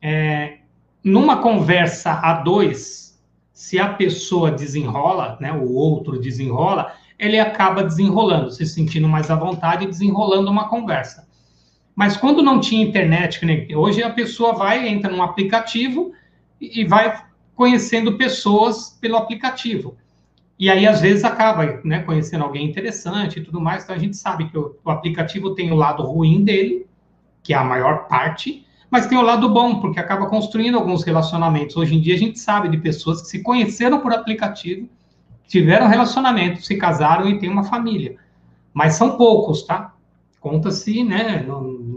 é, 0.01 0.57
numa 1.03 1.37
conversa 1.37 2.13
a 2.13 2.41
dois, 2.41 3.21
se 3.53 3.77
a 3.77 3.93
pessoa 3.93 4.51
desenrola, 4.51 5.37
né, 5.39 5.53
o 5.53 5.71
outro 5.73 6.19
desenrola, 6.19 6.91
ele 7.19 7.37
acaba 7.37 7.83
desenrolando, 7.83 8.49
se 8.49 8.65
sentindo 8.65 9.07
mais 9.07 9.29
à 9.29 9.35
vontade 9.35 9.83
e 9.83 9.87
desenrolando 9.87 10.49
uma 10.49 10.67
conversa. 10.69 11.27
Mas 11.95 12.17
quando 12.17 12.41
não 12.41 12.59
tinha 12.59 12.81
internet, 12.81 13.41
hoje 13.75 14.01
a 14.01 14.09
pessoa 14.09 14.53
vai, 14.53 14.87
entra 14.87 15.11
num 15.11 15.21
aplicativo 15.21 16.13
e 16.59 16.83
vai 16.85 17.28
conhecendo 17.59 18.13
pessoas 18.13 18.97
pelo 19.01 19.17
aplicativo. 19.17 19.97
E 20.57 20.69
aí, 20.69 20.87
às 20.87 21.01
vezes, 21.01 21.25
acaba 21.25 21.81
né, 21.83 21.99
conhecendo 22.03 22.45
alguém 22.45 22.65
interessante 22.65 23.37
e 23.37 23.43
tudo 23.43 23.59
mais. 23.59 23.83
Então, 23.83 23.93
a 23.93 23.99
gente 23.99 24.15
sabe 24.15 24.49
que 24.49 24.57
o, 24.57 24.77
o 24.81 24.89
aplicativo 24.89 25.53
tem 25.53 25.69
o 25.69 25.75
lado 25.75 26.01
ruim 26.03 26.41
dele, 26.45 26.85
que 27.43 27.53
é 27.53 27.57
a 27.57 27.63
maior 27.65 28.07
parte, 28.07 28.65
mas 28.89 29.07
tem 29.07 29.17
o 29.17 29.21
lado 29.21 29.49
bom, 29.49 29.81
porque 29.81 29.99
acaba 29.99 30.27
construindo 30.27 30.77
alguns 30.77 31.03
relacionamentos. 31.03 31.75
Hoje 31.75 31.95
em 31.95 31.99
dia 31.99 32.15
a 32.15 32.17
gente 32.17 32.39
sabe 32.39 32.69
de 32.69 32.77
pessoas 32.77 33.23
que 33.23 33.27
se 33.27 33.43
conheceram 33.43 33.99
por 33.99 34.13
aplicativo, 34.13 34.87
tiveram 35.45 35.89
relacionamento, 35.89 36.61
se 36.61 36.77
casaram 36.77 37.27
e 37.27 37.39
têm 37.39 37.49
uma 37.49 37.65
família. 37.65 38.15
Mas 38.73 38.93
são 38.93 39.17
poucos, 39.17 39.63
tá? 39.63 39.93
Conta-se, 40.39 41.03
né, 41.03 41.45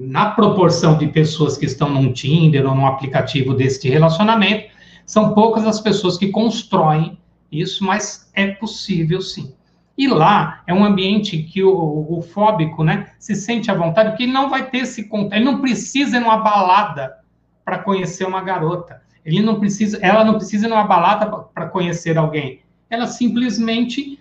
na 0.01 0.33
proporção 0.33 0.99
de 0.99 1.07
pessoas 1.07 1.57
que 1.57 1.67
estão 1.67 1.89
num 1.89 2.13
Tinder 2.13 2.69
ou 2.69 2.75
num 2.75 2.85
aplicativo 2.85 3.55
desse 3.55 3.89
relacionamento, 3.89 4.72
são 5.07 5.35
poucas 5.35 5.67
as 5.67 5.81
pessoas 5.81 6.17
que 6.17 6.29
constroem 6.29 7.19
isso, 7.51 7.85
mas 7.85 8.31
é 8.35 8.49
possível 8.49 9.21
sim. 9.21 9.55
E 9.97 10.09
lá 10.09 10.63
é 10.67 10.73
um 10.73 10.85
ambiente 10.85 11.43
que 11.43 11.63
o, 11.63 12.07
o 12.09 12.23
fóbico 12.23 12.83
né, 12.83 13.13
se 13.19 13.35
sente 13.35 13.71
à 13.71 13.75
vontade, 13.75 14.11
porque 14.11 14.23
ele 14.23 14.33
não 14.33 14.49
vai 14.49 14.71
ter 14.71 14.79
esse 14.79 15.05
contato, 15.05 15.35
ele 15.35 15.45
não 15.45 15.61
precisa 15.61 16.17
ir 16.17 16.21
numa 16.21 16.39
balada 16.39 17.19
para 17.65 17.79
conhecer 17.79 18.25
uma 18.27 18.43
garota. 18.43 19.03
Ele 19.25 19.41
não 19.41 19.61
precisa, 19.61 19.99
ela 20.03 20.25
não 20.25 20.35
precisa 20.35 20.67
ir 20.67 20.71
numa 20.71 20.85
balada 20.85 21.27
para 21.27 21.69
conhecer 21.69 22.17
alguém. 22.19 22.61
Ela 22.89 23.07
simplesmente 23.07 24.19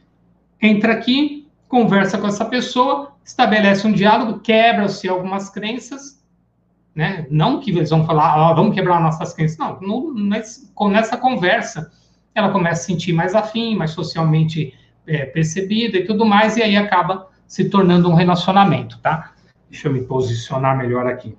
entra 0.62 0.94
aqui, 0.94 1.48
conversa 1.68 2.18
com 2.18 2.28
essa 2.28 2.46
pessoa, 2.46 3.14
estabelece 3.24 3.88
um 3.88 3.92
diálogo, 3.92 4.40
quebra-se 4.40 5.08
algumas 5.08 5.50
crenças, 5.50 6.21
né? 6.96 7.26
Não 7.30 7.60
que 7.60 7.72
eles 7.72 7.90
vão 7.90 8.06
falar, 8.06 8.52
oh, 8.52 8.56
vamos 8.56 8.76
quebrar 8.76 9.02
nossas 9.02 9.34
crenças. 9.34 9.58
Não, 9.58 9.80
no, 9.80 10.14
nesse, 10.14 10.70
nessa 10.90 11.18
conversa, 11.18 11.92
ela 12.36 12.50
começa 12.52 12.82
a 12.82 12.84
se 12.84 12.86
sentir 12.86 13.14
mais 13.14 13.36
afim, 13.36 13.76
mais 13.76 13.92
socialmente 13.92 14.74
é, 15.08 15.26
percebida 15.26 15.98
e 15.98 16.06
tudo 16.06 16.26
mais, 16.26 16.58
e 16.58 16.64
aí 16.64 16.76
acaba 16.76 17.28
se 17.48 17.70
tornando 17.70 18.10
um 18.10 18.14
relacionamento, 18.14 19.00
tá? 19.00 19.34
Deixa 19.70 19.88
eu 19.88 19.94
me 19.94 20.02
posicionar 20.02 20.78
melhor 20.78 21.06
aqui. 21.08 21.38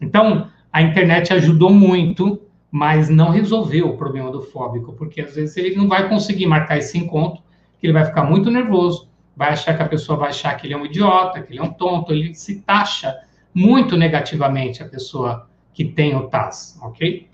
Então, 0.00 0.48
a 0.72 0.82
internet 0.82 1.32
ajudou 1.32 1.70
muito, 1.70 2.40
mas 2.70 3.08
não 3.08 3.30
resolveu 3.30 3.88
o 3.88 3.96
problema 3.96 4.30
do 4.30 4.42
fóbico, 4.42 4.92
porque 4.92 5.20
às 5.20 5.34
vezes 5.34 5.56
ele 5.56 5.76
não 5.76 5.88
vai 5.88 6.08
conseguir 6.08 6.46
marcar 6.46 6.78
esse 6.78 6.98
encontro, 6.98 7.42
que 7.78 7.86
ele 7.86 7.92
vai 7.92 8.04
ficar 8.04 8.24
muito 8.24 8.50
nervoso, 8.50 9.08
vai 9.36 9.50
achar 9.50 9.76
que 9.76 9.82
a 9.82 9.88
pessoa 9.88 10.18
vai 10.18 10.30
achar 10.30 10.54
que 10.56 10.66
ele 10.66 10.74
é 10.74 10.76
um 10.76 10.86
idiota, 10.86 11.40
que 11.42 11.52
ele 11.52 11.60
é 11.60 11.62
um 11.62 11.72
tonto, 11.72 12.12
ele 12.12 12.34
se 12.34 12.60
taxa 12.60 13.14
muito 13.54 13.96
negativamente 13.96 14.82
a 14.82 14.88
pessoa 14.88 15.48
que 15.72 15.84
tem 15.84 16.14
o 16.16 16.28
TAS, 16.28 16.78
ok? 16.82 17.28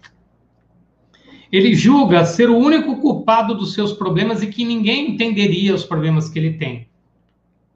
Ele 1.50 1.74
julga 1.74 2.24
ser 2.24 2.48
o 2.48 2.56
único 2.56 3.00
culpado 3.00 3.56
dos 3.56 3.74
seus 3.74 3.92
problemas 3.92 4.42
e 4.42 4.46
que 4.46 4.64
ninguém 4.64 5.10
entenderia 5.10 5.74
os 5.74 5.84
problemas 5.84 6.28
que 6.28 6.38
ele 6.38 6.54
tem. 6.54 6.88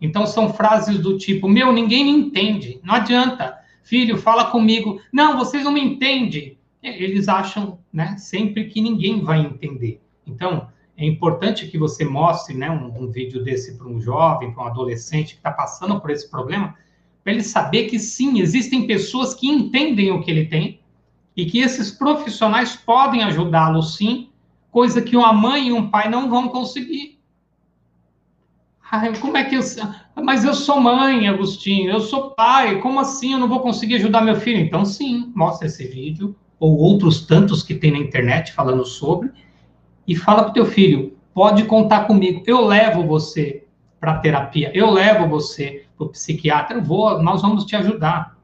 Então 0.00 0.26
são 0.26 0.52
frases 0.52 0.98
do 0.98 1.18
tipo: 1.18 1.48
Meu, 1.48 1.72
ninguém 1.72 2.04
me 2.04 2.10
entende, 2.10 2.78
não 2.84 2.94
adianta. 2.94 3.58
Filho, 3.82 4.16
fala 4.16 4.46
comigo. 4.46 5.00
Não, 5.12 5.36
vocês 5.36 5.64
não 5.64 5.72
me 5.72 5.80
entendem. 5.80 6.58
Eles 6.82 7.28
acham 7.28 7.78
né, 7.92 8.16
sempre 8.16 8.64
que 8.64 8.80
ninguém 8.80 9.20
vai 9.20 9.40
entender. 9.40 10.00
Então, 10.26 10.68
é 10.96 11.04
importante 11.04 11.66
que 11.66 11.78
você 11.78 12.04
mostre 12.04 12.56
né, 12.56 12.70
um, 12.70 13.04
um 13.04 13.10
vídeo 13.10 13.42
desse 13.42 13.76
para 13.76 13.88
um 13.88 14.00
jovem, 14.00 14.52
para 14.52 14.64
um 14.64 14.66
adolescente 14.66 15.34
que 15.34 15.40
está 15.40 15.50
passando 15.50 16.00
por 16.00 16.10
esse 16.10 16.30
problema, 16.30 16.74
para 17.24 17.32
ele 17.32 17.42
saber 17.42 17.86
que 17.86 17.98
sim, 17.98 18.38
existem 18.38 18.86
pessoas 18.86 19.34
que 19.34 19.48
entendem 19.48 20.12
o 20.12 20.20
que 20.22 20.30
ele 20.30 20.44
tem 20.44 20.78
e 21.34 21.46
que 21.46 21.58
esses 21.58 21.90
profissionais 21.90 22.76
podem 22.76 23.24
ajudá-lo 23.24 23.82
sim, 23.82 24.28
coisa 24.70 25.00
que 25.00 25.16
uma 25.16 25.32
mãe 25.32 25.68
e 25.68 25.72
um 25.72 25.88
pai 25.88 26.10
não 26.10 26.28
vão 26.28 26.48
conseguir. 26.48 27.18
Ai, 28.90 29.16
como 29.18 29.36
é 29.36 29.44
que 29.44 29.56
eu. 29.56 29.62
Mas 30.22 30.44
eu 30.44 30.54
sou 30.54 30.78
mãe, 30.78 31.26
Agostinho, 31.26 31.90
eu 31.90 32.00
sou 32.00 32.30
pai, 32.30 32.80
como 32.80 33.00
assim 33.00 33.32
eu 33.32 33.38
não 33.38 33.48
vou 33.48 33.60
conseguir 33.60 33.96
ajudar 33.96 34.20
meu 34.20 34.36
filho? 34.36 34.60
Então, 34.60 34.84
sim, 34.84 35.32
mostra 35.34 35.66
esse 35.66 35.84
vídeo, 35.86 36.36
ou 36.60 36.76
outros 36.76 37.26
tantos 37.26 37.62
que 37.62 37.74
tem 37.74 37.90
na 37.90 37.98
internet 37.98 38.52
falando 38.52 38.84
sobre, 38.84 39.32
e 40.06 40.14
fala 40.14 40.42
para 40.42 40.50
o 40.50 40.54
teu 40.54 40.66
filho: 40.66 41.16
pode 41.32 41.64
contar 41.64 42.04
comigo, 42.04 42.44
eu 42.46 42.64
levo 42.64 43.04
você 43.04 43.64
para 43.98 44.18
terapia, 44.18 44.70
eu 44.74 44.90
levo 44.90 45.26
você 45.26 45.83
o 46.06 46.08
psiquiatra, 46.10 46.80
vou, 46.80 47.22
nós 47.22 47.42
vamos 47.42 47.64
te 47.64 47.76
ajudar. 47.76 48.36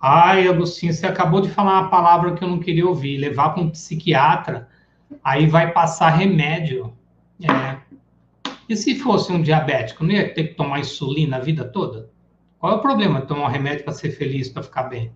Ai, 0.00 0.46
Agostinho, 0.48 0.92
você 0.92 1.06
acabou 1.06 1.40
de 1.40 1.48
falar 1.48 1.80
uma 1.80 1.88
palavra 1.88 2.34
que 2.34 2.44
eu 2.44 2.48
não 2.48 2.58
queria 2.58 2.86
ouvir, 2.86 3.16
levar 3.16 3.50
para 3.50 3.62
um 3.62 3.70
psiquiatra, 3.70 4.68
aí 5.22 5.46
vai 5.46 5.72
passar 5.72 6.10
remédio. 6.10 6.92
É. 7.42 7.78
E 8.68 8.76
se 8.76 8.98
fosse 8.98 9.32
um 9.32 9.42
diabético, 9.42 10.04
não 10.04 10.10
ia 10.10 10.32
ter 10.32 10.48
que 10.48 10.54
tomar 10.54 10.80
insulina 10.80 11.36
a 11.36 11.40
vida 11.40 11.64
toda? 11.64 12.10
Qual 12.58 12.72
é 12.72 12.76
o 12.76 12.80
problema 12.80 13.20
de 13.20 13.26
tomar 13.26 13.46
um 13.46 13.50
remédio 13.50 13.84
para 13.84 13.92
ser 13.92 14.10
feliz, 14.10 14.48
para 14.48 14.62
ficar 14.62 14.84
bem? 14.84 15.12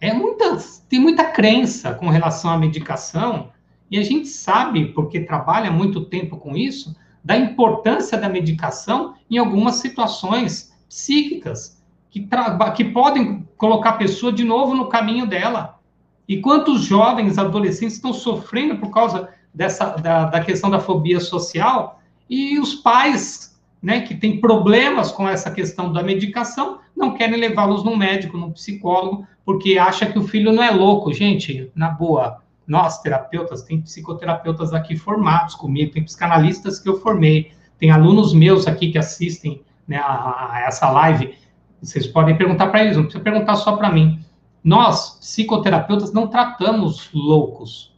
É 0.00 0.12
muita, 0.12 0.56
tem 0.88 1.00
muita 1.00 1.24
crença 1.24 1.94
com 1.94 2.08
relação 2.08 2.50
à 2.50 2.58
medicação, 2.58 3.50
e 3.90 3.98
a 3.98 4.02
gente 4.02 4.28
sabe, 4.28 4.86
porque 4.86 5.20
trabalha 5.20 5.70
muito 5.70 6.04
tempo 6.04 6.36
com 6.36 6.56
isso, 6.56 6.94
da 7.26 7.36
importância 7.36 8.16
da 8.16 8.28
medicação 8.28 9.14
em 9.28 9.36
algumas 9.36 9.76
situações 9.76 10.72
psíquicas, 10.88 11.82
que, 12.08 12.28
que 12.76 12.84
podem 12.84 13.48
colocar 13.56 13.90
a 13.90 13.94
pessoa 13.94 14.32
de 14.32 14.44
novo 14.44 14.76
no 14.76 14.88
caminho 14.88 15.26
dela. 15.26 15.80
E 16.28 16.40
quantos 16.40 16.82
jovens, 16.82 17.36
adolescentes 17.36 17.96
estão 17.96 18.12
sofrendo 18.12 18.76
por 18.76 18.90
causa 18.90 19.28
dessa, 19.52 19.96
da, 19.96 20.26
da 20.26 20.40
questão 20.40 20.70
da 20.70 20.78
fobia 20.78 21.18
social, 21.18 22.00
e 22.30 22.60
os 22.60 22.76
pais, 22.76 23.60
né, 23.82 24.02
que 24.02 24.14
têm 24.14 24.40
problemas 24.40 25.10
com 25.10 25.28
essa 25.28 25.50
questão 25.50 25.92
da 25.92 26.04
medicação, 26.04 26.78
não 26.96 27.14
querem 27.14 27.40
levá-los 27.40 27.82
no 27.82 27.96
médico, 27.96 28.38
no 28.38 28.52
psicólogo, 28.52 29.26
porque 29.44 29.78
acha 29.78 30.06
que 30.06 30.18
o 30.18 30.28
filho 30.28 30.52
não 30.52 30.62
é 30.62 30.70
louco. 30.70 31.12
Gente, 31.12 31.72
na 31.74 31.90
boa, 31.90 32.40
nós, 32.66 33.00
terapeutas, 33.00 33.62
tem 33.62 33.80
psicoterapeutas 33.80 34.72
aqui 34.72 34.96
formados 34.96 35.54
comigo, 35.54 35.92
tem 35.92 36.04
psicanalistas 36.04 36.78
que 36.80 36.88
eu 36.88 37.00
formei, 37.00 37.52
tem 37.78 37.90
alunos 37.90 38.32
meus 38.32 38.66
aqui 38.66 38.90
que 38.90 38.98
assistem 38.98 39.62
né, 39.86 39.98
a, 39.98 40.52
a 40.52 40.64
essa 40.66 40.90
live. 40.90 41.34
Vocês 41.80 42.06
podem 42.06 42.36
perguntar 42.36 42.68
para 42.68 42.82
eles, 42.82 42.96
não 42.96 43.04
precisa 43.04 43.22
perguntar 43.22 43.56
só 43.56 43.76
para 43.76 43.92
mim. 43.92 44.20
Nós, 44.64 45.18
psicoterapeutas, 45.20 46.12
não 46.12 46.26
tratamos 46.26 47.08
loucos. 47.14 47.94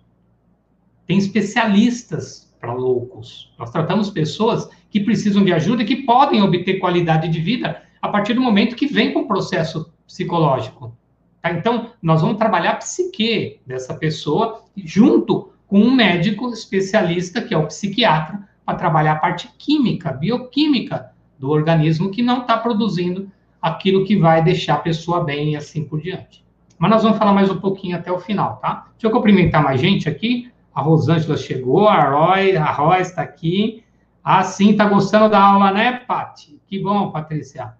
Tem 1.06 1.16
especialistas 1.16 2.54
para 2.60 2.74
loucos. 2.74 3.54
Nós 3.58 3.70
tratamos 3.70 4.10
pessoas 4.10 4.68
que 4.90 5.00
precisam 5.00 5.44
de 5.44 5.52
ajuda 5.52 5.82
e 5.82 5.86
que 5.86 5.96
podem 5.96 6.42
obter 6.42 6.78
qualidade 6.78 7.28
de 7.28 7.40
vida 7.40 7.82
a 8.02 8.08
partir 8.08 8.34
do 8.34 8.42
momento 8.42 8.76
que 8.76 8.86
vem 8.86 9.12
com 9.12 9.20
o 9.20 9.28
processo 9.28 9.90
psicológico. 10.06 10.97
Tá? 11.42 11.52
Então, 11.52 11.90
nós 12.02 12.20
vamos 12.20 12.38
trabalhar 12.38 12.72
a 12.72 12.76
psique 12.76 13.60
dessa 13.66 13.94
pessoa 13.94 14.64
junto 14.76 15.52
com 15.66 15.80
um 15.80 15.94
médico 15.94 16.48
especialista, 16.50 17.42
que 17.42 17.54
é 17.54 17.58
o 17.58 17.66
psiquiatra, 17.66 18.48
para 18.64 18.76
trabalhar 18.76 19.12
a 19.12 19.18
parte 19.18 19.48
química, 19.58 20.12
bioquímica 20.12 21.12
do 21.38 21.50
organismo 21.50 22.10
que 22.10 22.22
não 22.22 22.42
está 22.42 22.56
produzindo 22.58 23.30
aquilo 23.60 24.04
que 24.04 24.16
vai 24.16 24.42
deixar 24.42 24.74
a 24.74 24.78
pessoa 24.80 25.24
bem 25.24 25.52
e 25.52 25.56
assim 25.56 25.84
por 25.84 26.00
diante. 26.00 26.44
Mas 26.78 26.90
nós 26.90 27.02
vamos 27.02 27.18
falar 27.18 27.32
mais 27.32 27.50
um 27.50 27.58
pouquinho 27.58 27.96
até 27.96 28.10
o 28.10 28.18
final, 28.18 28.56
tá? 28.56 28.86
Deixa 28.92 29.06
eu 29.06 29.10
cumprimentar 29.10 29.62
mais 29.62 29.80
gente 29.80 30.08
aqui. 30.08 30.50
A 30.72 30.80
Rosângela 30.80 31.36
chegou, 31.36 31.88
a 31.88 32.00
Roy, 32.08 32.56
a 32.56 32.70
Roy 32.70 33.00
está 33.00 33.22
aqui. 33.22 33.82
Ah, 34.22 34.44
sim, 34.44 34.76
tá 34.76 34.86
gostando 34.86 35.28
da 35.28 35.40
aula, 35.40 35.72
né, 35.72 35.92
Pati? 36.06 36.60
Que 36.66 36.78
bom, 36.80 37.10
Patrícia. 37.10 37.74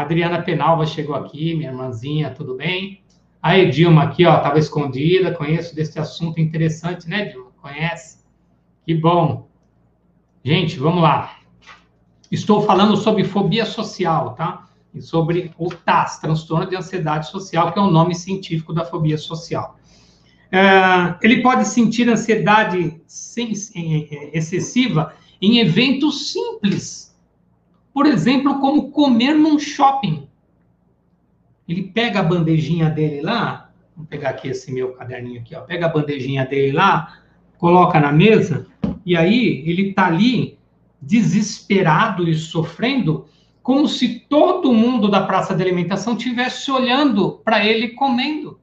Adriana 0.00 0.40
Penalva 0.40 0.86
chegou 0.86 1.16
aqui, 1.16 1.54
minha 1.54 1.70
irmãzinha, 1.70 2.30
tudo 2.30 2.54
bem? 2.54 3.02
A 3.42 3.58
Edilma 3.58 4.04
aqui, 4.04 4.24
ó, 4.24 4.36
estava 4.36 4.56
escondida, 4.56 5.34
conheço 5.34 5.74
desse 5.74 5.98
assunto 5.98 6.40
interessante, 6.40 7.08
né, 7.08 7.22
Edilma? 7.22 7.50
Conhece? 7.60 8.18
Que 8.86 8.94
bom. 8.94 9.48
Gente, 10.44 10.78
vamos 10.78 11.02
lá. 11.02 11.38
Estou 12.30 12.62
falando 12.62 12.96
sobre 12.96 13.24
fobia 13.24 13.66
social, 13.66 14.34
tá? 14.34 14.68
E 14.94 15.02
sobre 15.02 15.50
o 15.58 15.68
TAS, 15.68 16.20
transtorno 16.20 16.68
de 16.68 16.76
ansiedade 16.76 17.28
social, 17.28 17.72
que 17.72 17.78
é 17.80 17.82
o 17.82 17.90
nome 17.90 18.14
científico 18.14 18.72
da 18.72 18.84
fobia 18.84 19.18
social. 19.18 19.76
É, 20.52 21.16
ele 21.22 21.42
pode 21.42 21.66
sentir 21.66 22.08
ansiedade 22.08 23.02
sem, 23.04 23.52
é, 23.74 24.38
excessiva 24.38 25.12
em 25.42 25.58
eventos 25.58 26.30
simples, 26.30 27.07
por 27.98 28.06
exemplo, 28.06 28.60
como 28.60 28.92
comer 28.92 29.34
num 29.34 29.58
shopping. 29.58 30.28
Ele 31.68 31.82
pega 31.82 32.20
a 32.20 32.22
bandejinha 32.22 32.88
dele 32.88 33.22
lá, 33.22 33.72
vou 33.96 34.06
pegar 34.06 34.30
aqui 34.30 34.46
esse 34.46 34.70
meu 34.70 34.92
caderninho 34.92 35.40
aqui, 35.40 35.56
ó, 35.56 35.62
pega 35.62 35.86
a 35.86 35.88
bandejinha 35.88 36.46
dele 36.46 36.70
lá, 36.70 37.18
coloca 37.58 37.98
na 37.98 38.12
mesa, 38.12 38.68
e 39.04 39.16
aí 39.16 39.64
ele 39.68 39.94
tá 39.94 40.06
ali 40.06 40.56
desesperado 41.02 42.28
e 42.28 42.36
sofrendo, 42.36 43.26
como 43.64 43.88
se 43.88 44.20
todo 44.28 44.72
mundo 44.72 45.10
da 45.10 45.26
praça 45.26 45.52
de 45.52 45.60
alimentação 45.64 46.14
tivesse 46.14 46.70
olhando 46.70 47.40
para 47.44 47.66
ele 47.66 47.88
comendo. 47.88 48.60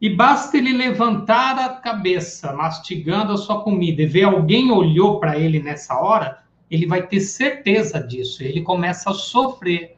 E 0.00 0.08
basta 0.08 0.56
ele 0.56 0.72
levantar 0.72 1.58
a 1.58 1.70
cabeça, 1.70 2.52
mastigando 2.52 3.32
a 3.32 3.36
sua 3.36 3.64
comida, 3.64 4.00
e 4.00 4.06
ver 4.06 4.22
alguém 4.22 4.70
olhou 4.70 5.18
para 5.18 5.36
ele 5.36 5.60
nessa 5.60 5.98
hora, 5.98 6.46
ele 6.70 6.86
vai 6.86 7.06
ter 7.06 7.20
certeza 7.20 8.00
disso, 8.00 8.42
ele 8.42 8.62
começa 8.62 9.10
a 9.10 9.14
sofrer. 9.14 9.96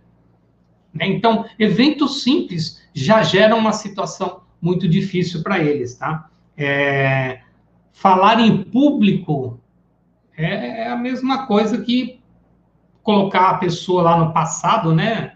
Né? 0.93 1.07
Então, 1.07 1.47
eventos 1.59 2.23
simples 2.23 2.83
já 2.95 3.23
geram 3.23 3.59
uma 3.59 3.73
situação 3.73 4.43
muito 4.61 4.89
difícil 4.89 5.43
para 5.43 5.59
eles, 5.59 5.97
tá? 5.97 6.29
É, 6.57 7.41
falar 7.93 8.41
em 8.41 8.63
público 8.65 9.59
é, 10.37 10.83
é, 10.83 10.89
a 10.89 10.97
mesma 10.97 11.47
coisa 11.47 11.79
que 11.79 12.21
colocar 13.03 13.51
a 13.51 13.59
pessoa 13.59 14.03
lá 14.03 14.19
no 14.19 14.33
passado, 14.33 14.95
né? 14.95 15.35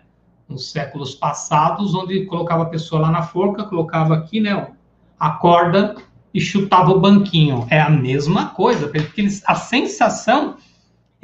Nos 0.48 0.70
séculos 0.70 1.14
passados, 1.14 1.94
onde 1.94 2.26
colocava 2.26 2.64
a 2.64 2.66
pessoa 2.66 3.02
lá 3.02 3.10
na 3.10 3.22
forca, 3.22 3.64
colocava 3.64 4.14
aqui, 4.14 4.40
né? 4.40 4.68
A 5.18 5.30
corda 5.30 5.96
e 6.32 6.40
chutava 6.40 6.90
o 6.90 7.00
banquinho. 7.00 7.66
É 7.70 7.80
a 7.80 7.88
mesma 7.88 8.50
coisa, 8.50 8.88
porque 8.88 9.20
eles, 9.20 9.42
a 9.46 9.54
sensação 9.54 10.56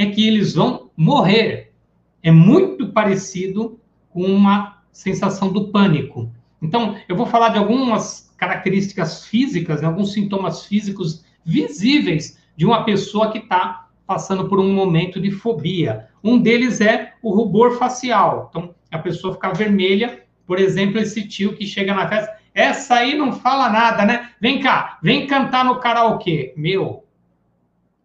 é 0.01 0.07
que 0.07 0.27
eles 0.27 0.55
vão 0.55 0.91
morrer. 0.97 1.75
É 2.23 2.31
muito 2.31 2.89
parecido 2.89 3.79
com 4.09 4.23
uma 4.23 4.79
sensação 4.91 5.53
do 5.53 5.69
pânico. 5.69 6.33
Então, 6.63 6.97
eu 7.07 7.15
vou 7.15 7.27
falar 7.27 7.51
de 7.51 7.59
algumas 7.59 8.33
características 8.39 9.27
físicas, 9.27 9.83
né, 9.83 9.87
alguns 9.87 10.15
sintomas 10.15 10.65
físicos 10.65 11.23
visíveis 11.45 12.39
de 12.57 12.65
uma 12.65 12.83
pessoa 12.83 13.31
que 13.31 13.39
está 13.39 13.89
passando 14.07 14.49
por 14.49 14.59
um 14.59 14.73
momento 14.73 15.21
de 15.21 15.31
fobia. 15.31 16.09
Um 16.25 16.39
deles 16.41 16.81
é 16.81 17.13
o 17.23 17.31
rubor 17.31 17.77
facial. 17.77 18.49
Então, 18.49 18.75
a 18.91 18.99
pessoa 18.99 19.35
fica 19.35 19.53
vermelha, 19.53 20.25
por 20.47 20.59
exemplo, 20.59 20.99
esse 20.99 21.29
tio 21.29 21.55
que 21.55 21.67
chega 21.67 21.95
na 21.95 22.09
festa, 22.09 22.39
essa 22.55 22.95
aí 22.95 23.17
não 23.17 23.35
fala 23.35 23.69
nada, 23.69 24.07
né? 24.07 24.31
Vem 24.41 24.61
cá, 24.61 24.99
vem 25.03 25.27
cantar 25.27 25.63
no 25.63 25.79
karaokê. 25.79 26.55
Meu, 26.57 27.05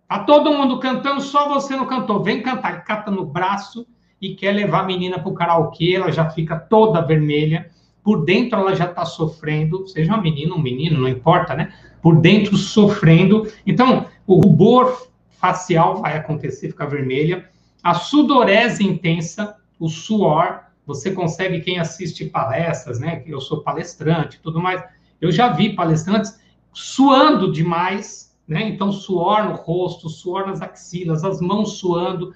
Tá 0.07 0.19
todo 0.19 0.53
mundo 0.53 0.79
cantando, 0.79 1.21
só 1.21 1.49
você 1.49 1.75
não 1.75 1.87
cantou. 1.87 2.21
Vem 2.21 2.41
cantar. 2.41 2.83
cata 2.83 3.09
no 3.09 3.25
braço 3.25 3.87
e 4.21 4.35
quer 4.35 4.51
levar 4.51 4.81
a 4.81 4.85
menina 4.85 5.19
para 5.19 5.29
o 5.29 5.33
karaokê, 5.33 5.95
ela 5.95 6.11
já 6.11 6.29
fica 6.29 6.57
toda 6.57 7.05
vermelha. 7.05 7.69
Por 8.03 8.23
dentro 8.23 8.59
ela 8.59 8.75
já 8.75 8.85
está 8.85 9.03
sofrendo, 9.03 9.87
seja 9.87 10.13
uma 10.13 10.21
menina, 10.21 10.53
um 10.53 10.61
menino, 10.61 11.01
não 11.01 11.07
importa, 11.07 11.55
né? 11.55 11.73
Por 12.01 12.21
dentro 12.21 12.55
sofrendo. 12.55 13.51
Então, 13.65 14.05
o 14.27 14.39
rubor 14.39 15.07
facial 15.39 16.01
vai 16.01 16.17
acontecer, 16.17 16.69
fica 16.69 16.85
vermelha. 16.85 17.49
A 17.83 17.95
sudorese 17.95 18.83
intensa, 18.83 19.55
o 19.79 19.89
suor, 19.89 20.61
você 20.85 21.11
consegue, 21.11 21.61
quem 21.61 21.79
assiste 21.79 22.25
palestras, 22.25 22.99
né? 22.99 23.23
Eu 23.25 23.41
sou 23.41 23.61
palestrante 23.61 24.39
tudo 24.41 24.59
mais. 24.59 24.83
Eu 25.19 25.31
já 25.31 25.49
vi 25.49 25.75
palestrantes 25.75 26.39
suando 26.71 27.51
demais, 27.51 28.24
né? 28.47 28.67
Então, 28.67 28.91
suor 28.91 29.45
no 29.45 29.55
rosto, 29.55 30.09
suor 30.09 30.47
nas 30.47 30.61
axilas, 30.61 31.23
as 31.23 31.41
mãos 31.41 31.77
suando, 31.77 32.33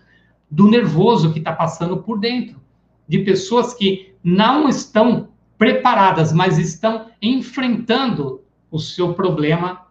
do 0.50 0.68
nervoso 0.68 1.32
que 1.32 1.40
está 1.40 1.54
passando 1.54 1.98
por 1.98 2.20
dentro, 2.20 2.60
de 3.08 3.20
pessoas 3.20 3.74
que 3.74 4.16
não 4.24 4.68
estão 4.68 5.30
preparadas, 5.58 6.34
mas 6.34 6.58
estão 6.58 7.08
enfrentando 7.22 8.42
o 8.72 8.80
seu 8.80 9.14
problema 9.14 9.86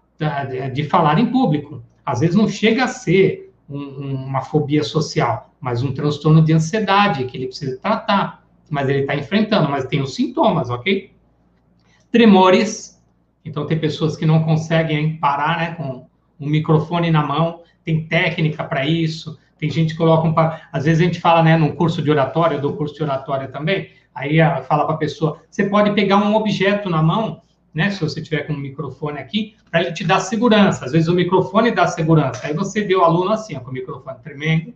de 0.73 0.85
falar 0.85 1.19
em 1.19 1.31
público. 1.31 1.83
Às 2.05 2.21
vezes 2.21 2.35
não 2.35 2.49
chega 2.49 2.85
a 2.85 2.89
ser 2.89 3.53
um, 3.69 4.25
uma 4.25 4.41
fobia 4.41 4.83
social, 4.83 5.55
mas 5.61 5.83
um 5.83 5.93
transtorno 5.93 6.43
de 6.43 6.53
ansiedade 6.53 7.25
que 7.27 7.37
ele 7.37 7.47
precisa 7.47 7.79
tratar, 7.79 8.45
mas 8.69 8.89
ele 8.89 9.01
está 9.01 9.15
enfrentando, 9.15 9.71
mas 9.71 9.87
tem 9.87 10.01
os 10.01 10.15
sintomas, 10.15 10.71
ok? 10.71 11.13
Tremores, 12.11 13.01
então 13.45 13.67
tem 13.67 13.79
pessoas 13.79 14.17
que 14.17 14.27
não 14.27 14.43
conseguem 14.43 15.19
parar, 15.19 15.59
né, 15.59 15.75
com 15.75 16.08
um 16.41 16.49
microfone 16.49 17.11
na 17.11 17.23
mão, 17.23 17.63
tem 17.85 18.07
técnica 18.07 18.65
para 18.65 18.87
isso. 18.87 19.39
Tem 19.59 19.69
gente 19.69 19.93
que 19.93 19.99
coloca 19.99 20.29
um. 20.29 20.35
Às 20.73 20.85
vezes 20.85 21.01
a 21.01 21.05
gente 21.05 21.21
fala, 21.21 21.43
né, 21.43 21.57
num 21.57 21.75
curso 21.75 22.01
de 22.01 22.11
oratória, 22.11 22.57
eu 22.57 22.61
dou 22.61 22.75
curso 22.75 22.95
de 22.95 23.03
oratória 23.03 23.49
também. 23.49 23.91
Aí 24.15 24.39
fala 24.67 24.85
para 24.85 24.95
a 24.95 24.99
pessoa: 24.99 25.43
você 25.51 25.65
pode 25.65 25.93
pegar 25.95 26.19
um 26.19 26.35
objeto 26.35 26.89
na 26.89 27.03
mão, 27.03 27.43
né, 27.75 27.91
se 27.91 28.01
você 28.01 28.23
tiver 28.23 28.47
com 28.47 28.53
um 28.53 28.59
microfone 28.59 29.19
aqui, 29.19 29.57
para 29.71 29.81
ele 29.83 29.93
te 29.93 30.05
dar 30.05 30.21
segurança. 30.21 30.85
Às 30.85 30.93
vezes 30.93 31.09
o 31.09 31.15
microfone 31.15 31.73
dá 31.73 31.87
segurança. 31.87 32.47
Aí 32.47 32.55
você 32.55 32.83
vê 32.83 32.95
o 32.95 33.03
aluno 33.03 33.33
assim, 33.33 33.57
ó, 33.57 33.61
com 33.61 33.71
o 33.71 33.73
microfone 33.75 34.19
tremendo. 34.23 34.73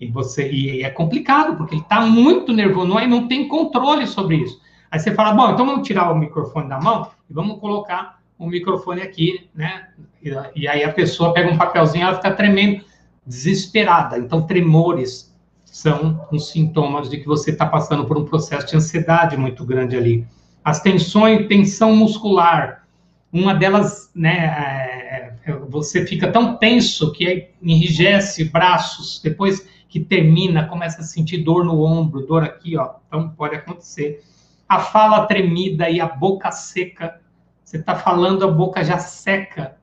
E, 0.00 0.06
você, 0.06 0.48
e 0.48 0.82
é 0.82 0.90
complicado, 0.90 1.56
porque 1.56 1.74
ele 1.74 1.82
está 1.82 2.00
muito 2.02 2.52
nervoso, 2.52 2.86
não, 2.86 3.04
não 3.08 3.26
tem 3.26 3.48
controle 3.48 4.06
sobre 4.06 4.36
isso. 4.36 4.60
Aí 4.90 4.98
você 4.98 5.12
fala, 5.12 5.32
bom, 5.32 5.52
então 5.52 5.66
vamos 5.66 5.86
tirar 5.86 6.12
o 6.12 6.16
microfone 6.16 6.68
da 6.68 6.80
mão 6.80 7.10
e 7.28 7.34
vamos 7.34 7.58
colocar 7.58 8.17
o 8.38 8.46
microfone 8.46 9.02
aqui, 9.02 9.48
né? 9.54 9.88
E, 10.22 10.30
e 10.54 10.68
aí 10.68 10.84
a 10.84 10.92
pessoa 10.92 11.32
pega 11.32 11.50
um 11.50 11.56
papelzinho, 11.56 12.04
ela 12.04 12.16
fica 12.16 12.30
tremendo, 12.30 12.84
desesperada. 13.26 14.18
Então, 14.18 14.42
tremores 14.42 15.34
são 15.64 16.26
uns 16.32 16.48
sintomas 16.50 17.10
de 17.10 17.18
que 17.18 17.26
você 17.26 17.50
está 17.50 17.66
passando 17.66 18.06
por 18.06 18.16
um 18.16 18.24
processo 18.24 18.66
de 18.66 18.76
ansiedade 18.76 19.36
muito 19.36 19.64
grande 19.64 19.96
ali. 19.96 20.26
As 20.64 20.80
tensões, 20.80 21.46
tensão 21.46 21.94
muscular, 21.94 22.86
uma 23.32 23.54
delas, 23.54 24.10
né, 24.14 25.34
é, 25.46 25.50
é 25.50 25.52
você 25.68 26.06
fica 26.06 26.30
tão 26.32 26.56
tenso 26.56 27.12
que 27.12 27.50
enrijece 27.62 28.44
braços, 28.44 29.20
depois 29.22 29.66
que 29.88 30.00
termina, 30.00 30.66
começa 30.66 31.00
a 31.00 31.04
sentir 31.04 31.38
dor 31.38 31.64
no 31.64 31.82
ombro, 31.82 32.26
dor 32.26 32.42
aqui, 32.42 32.76
ó. 32.76 32.96
Então 33.06 33.30
pode 33.30 33.56
acontecer. 33.56 34.22
A 34.68 34.80
fala 34.80 35.26
tremida 35.26 35.88
e 35.88 36.00
a 36.00 36.06
boca 36.06 36.50
seca. 36.50 37.20
Você 37.68 37.76
está 37.76 37.94
falando, 37.94 38.44
a 38.44 38.50
boca 38.50 38.82
já 38.82 38.96
seca. 38.96 39.76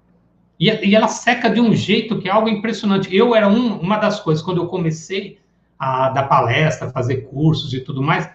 E, 0.60 0.72
e, 0.72 0.96
ela 0.96 1.08
seca 1.08 1.48
de 1.48 1.62
um 1.62 1.72
jeito 1.76 2.18
que 2.18 2.28
é 2.28 2.32
algo 2.32 2.50
impressionante. 2.50 3.16
Eu 3.16 3.36
era 3.36 3.48
um, 3.48 3.80
uma 3.80 3.98
das 3.98 4.20
coisas, 4.20 4.44
quando 4.44 4.58
eu 4.60 4.66
comecei 4.66 5.38
a 5.78 6.10
dar 6.10 6.24
palestra, 6.24 6.90
fazer 6.90 7.28
cursos 7.28 7.72
e 7.76 7.80
tudo 7.80 8.02
mais, 8.02 8.28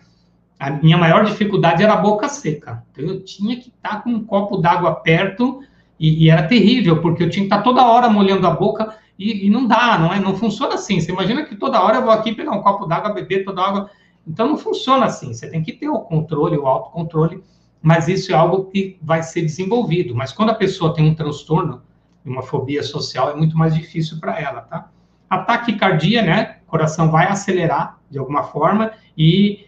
a 0.56 0.70
minha 0.70 0.96
maior 0.96 1.24
dificuldade 1.24 1.82
era 1.82 1.94
a 1.94 1.96
boca 1.96 2.28
seca. 2.28 2.84
Então 2.92 3.04
eu 3.04 3.24
tinha 3.24 3.56
que 3.56 3.70
estar 3.70 3.96
tá 3.96 4.00
com 4.02 4.10
um 4.10 4.24
copo 4.24 4.56
d'água 4.56 4.94
perto 4.94 5.64
e, 5.98 6.26
e, 6.26 6.30
era 6.30 6.46
terrível, 6.46 7.02
porque 7.02 7.24
eu 7.24 7.28
tinha 7.28 7.42
que 7.42 7.46
estar 7.52 7.58
tá 7.58 7.64
toda 7.64 7.84
hora 7.84 8.08
molhando 8.08 8.46
a 8.46 8.52
boca 8.52 8.94
e, 9.18 9.48
e, 9.48 9.50
não 9.50 9.66
dá, 9.66 9.98
não 9.98 10.14
é? 10.14 10.20
Não 10.20 10.36
funciona 10.36 10.74
assim. 10.74 11.00
Você 11.00 11.10
imagina 11.10 11.44
que 11.44 11.56
toda 11.56 11.82
hora 11.82 11.96
eu 11.96 12.02
vou 12.02 12.12
aqui 12.12 12.32
pegar 12.32 12.52
um 12.52 12.62
copo 12.62 12.86
d'água, 12.86 13.12
beber 13.12 13.44
toda 13.44 13.60
a 13.62 13.68
água. 13.68 13.90
Então 14.24 14.46
não 14.46 14.56
funciona 14.56 15.06
assim. 15.06 15.34
Você 15.34 15.50
tem 15.50 15.60
que 15.60 15.72
ter 15.72 15.88
o 15.88 15.98
controle, 15.98 16.56
o 16.56 16.68
autocontrole, 16.68 17.42
mas 17.82 18.08
isso 18.08 18.32
é 18.32 18.34
algo 18.34 18.66
que 18.66 18.98
vai 19.02 19.22
ser 19.22 19.42
desenvolvido. 19.42 20.14
Mas 20.14 20.32
quando 20.32 20.50
a 20.50 20.54
pessoa 20.54 20.94
tem 20.94 21.08
um 21.08 21.14
transtorno, 21.14 21.82
uma 22.24 22.42
fobia 22.42 22.82
social, 22.82 23.30
é 23.30 23.34
muito 23.34 23.56
mais 23.56 23.74
difícil 23.74 24.18
para 24.18 24.38
ela, 24.38 24.62
tá? 24.62 24.90
Ataque 25.28 25.74
cardíaco, 25.74 26.26
né? 26.26 26.58
O 26.66 26.70
coração 26.70 27.10
vai 27.10 27.28
acelerar 27.28 27.98
de 28.10 28.18
alguma 28.18 28.42
forma 28.42 28.92
e 29.16 29.66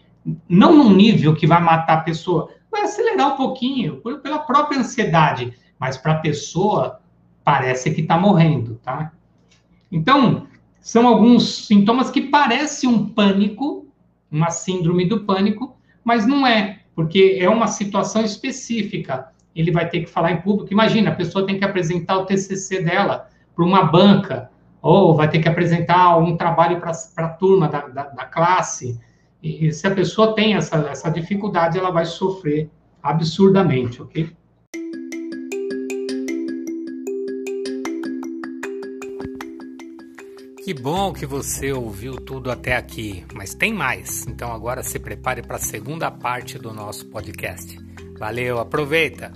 não 0.49 0.77
num 0.77 0.93
nível 0.93 1.35
que 1.35 1.47
vai 1.47 1.61
matar 1.61 1.95
a 1.95 2.01
pessoa, 2.01 2.51
vai 2.71 2.83
acelerar 2.83 3.35
um 3.35 3.37
pouquinho 3.37 4.01
pela 4.23 4.39
própria 4.41 4.79
ansiedade, 4.79 5.53
mas 5.79 5.97
para 5.97 6.13
a 6.13 6.19
pessoa 6.19 7.01
parece 7.43 7.93
que 7.93 8.03
está 8.03 8.17
morrendo, 8.17 8.79
tá? 8.85 9.13
Então, 9.91 10.47
são 10.81 11.07
alguns 11.07 11.67
sintomas 11.67 12.11
que 12.11 12.23
parecem 12.23 12.89
um 12.89 13.09
pânico, 13.09 13.87
uma 14.31 14.51
síndrome 14.51 15.07
do 15.07 15.25
pânico, 15.25 15.77
mas 16.05 16.27
não 16.27 16.47
é, 16.47 16.82
porque 16.95 17.39
é 17.41 17.49
uma 17.49 17.67
situação 17.67 18.25
específica. 18.25 19.29
Ele 19.55 19.71
vai 19.71 19.89
ter 19.89 20.01
que 20.01 20.07
falar 20.07 20.33
em 20.33 20.41
público. 20.41 20.73
Imagina, 20.73 21.11
a 21.11 21.15
pessoa 21.15 21.47
tem 21.47 21.59
que 21.59 21.65
apresentar 21.65 22.19
o 22.19 22.27
TCC 22.27 22.83
dela 22.83 23.29
para 23.55 23.65
uma 23.65 23.85
banca, 23.85 24.51
ou 24.81 25.15
vai 25.15 25.29
ter 25.29 25.39
que 25.39 25.49
apresentar 25.49 26.17
um 26.19 26.37
trabalho 26.37 26.81
para 26.81 26.93
a 27.17 27.29
turma 27.29 27.69
da, 27.69 27.87
da, 27.89 28.03
da 28.05 28.25
classe. 28.25 28.99
E, 29.43 29.67
e 29.67 29.73
se 29.73 29.87
a 29.87 29.95
pessoa 29.95 30.35
tem 30.35 30.55
essa, 30.55 30.77
essa 30.89 31.11
dificuldade, 31.11 31.79
ela 31.79 31.91
vai 31.91 32.05
sofrer 32.05 32.71
absurdamente, 33.03 34.01
ok? 34.01 34.31
Que 40.65 40.73
bom 40.73 41.13
que 41.13 41.27
você 41.27 41.73
ouviu 41.73 42.15
tudo 42.15 42.49
até 42.49 42.77
aqui, 42.77 43.25
mas 43.35 43.53
tem 43.53 43.75
mais. 43.75 44.25
Então 44.29 44.53
agora 44.53 44.81
se 44.85 44.97
prepare 44.97 45.43
para 45.43 45.57
a 45.57 45.61
segunda 45.61 46.09
parte 46.09 46.57
do 46.57 46.73
nosso 46.73 47.07
podcast. 47.07 47.77
Valeu, 48.17 48.61
aproveita! 48.61 49.33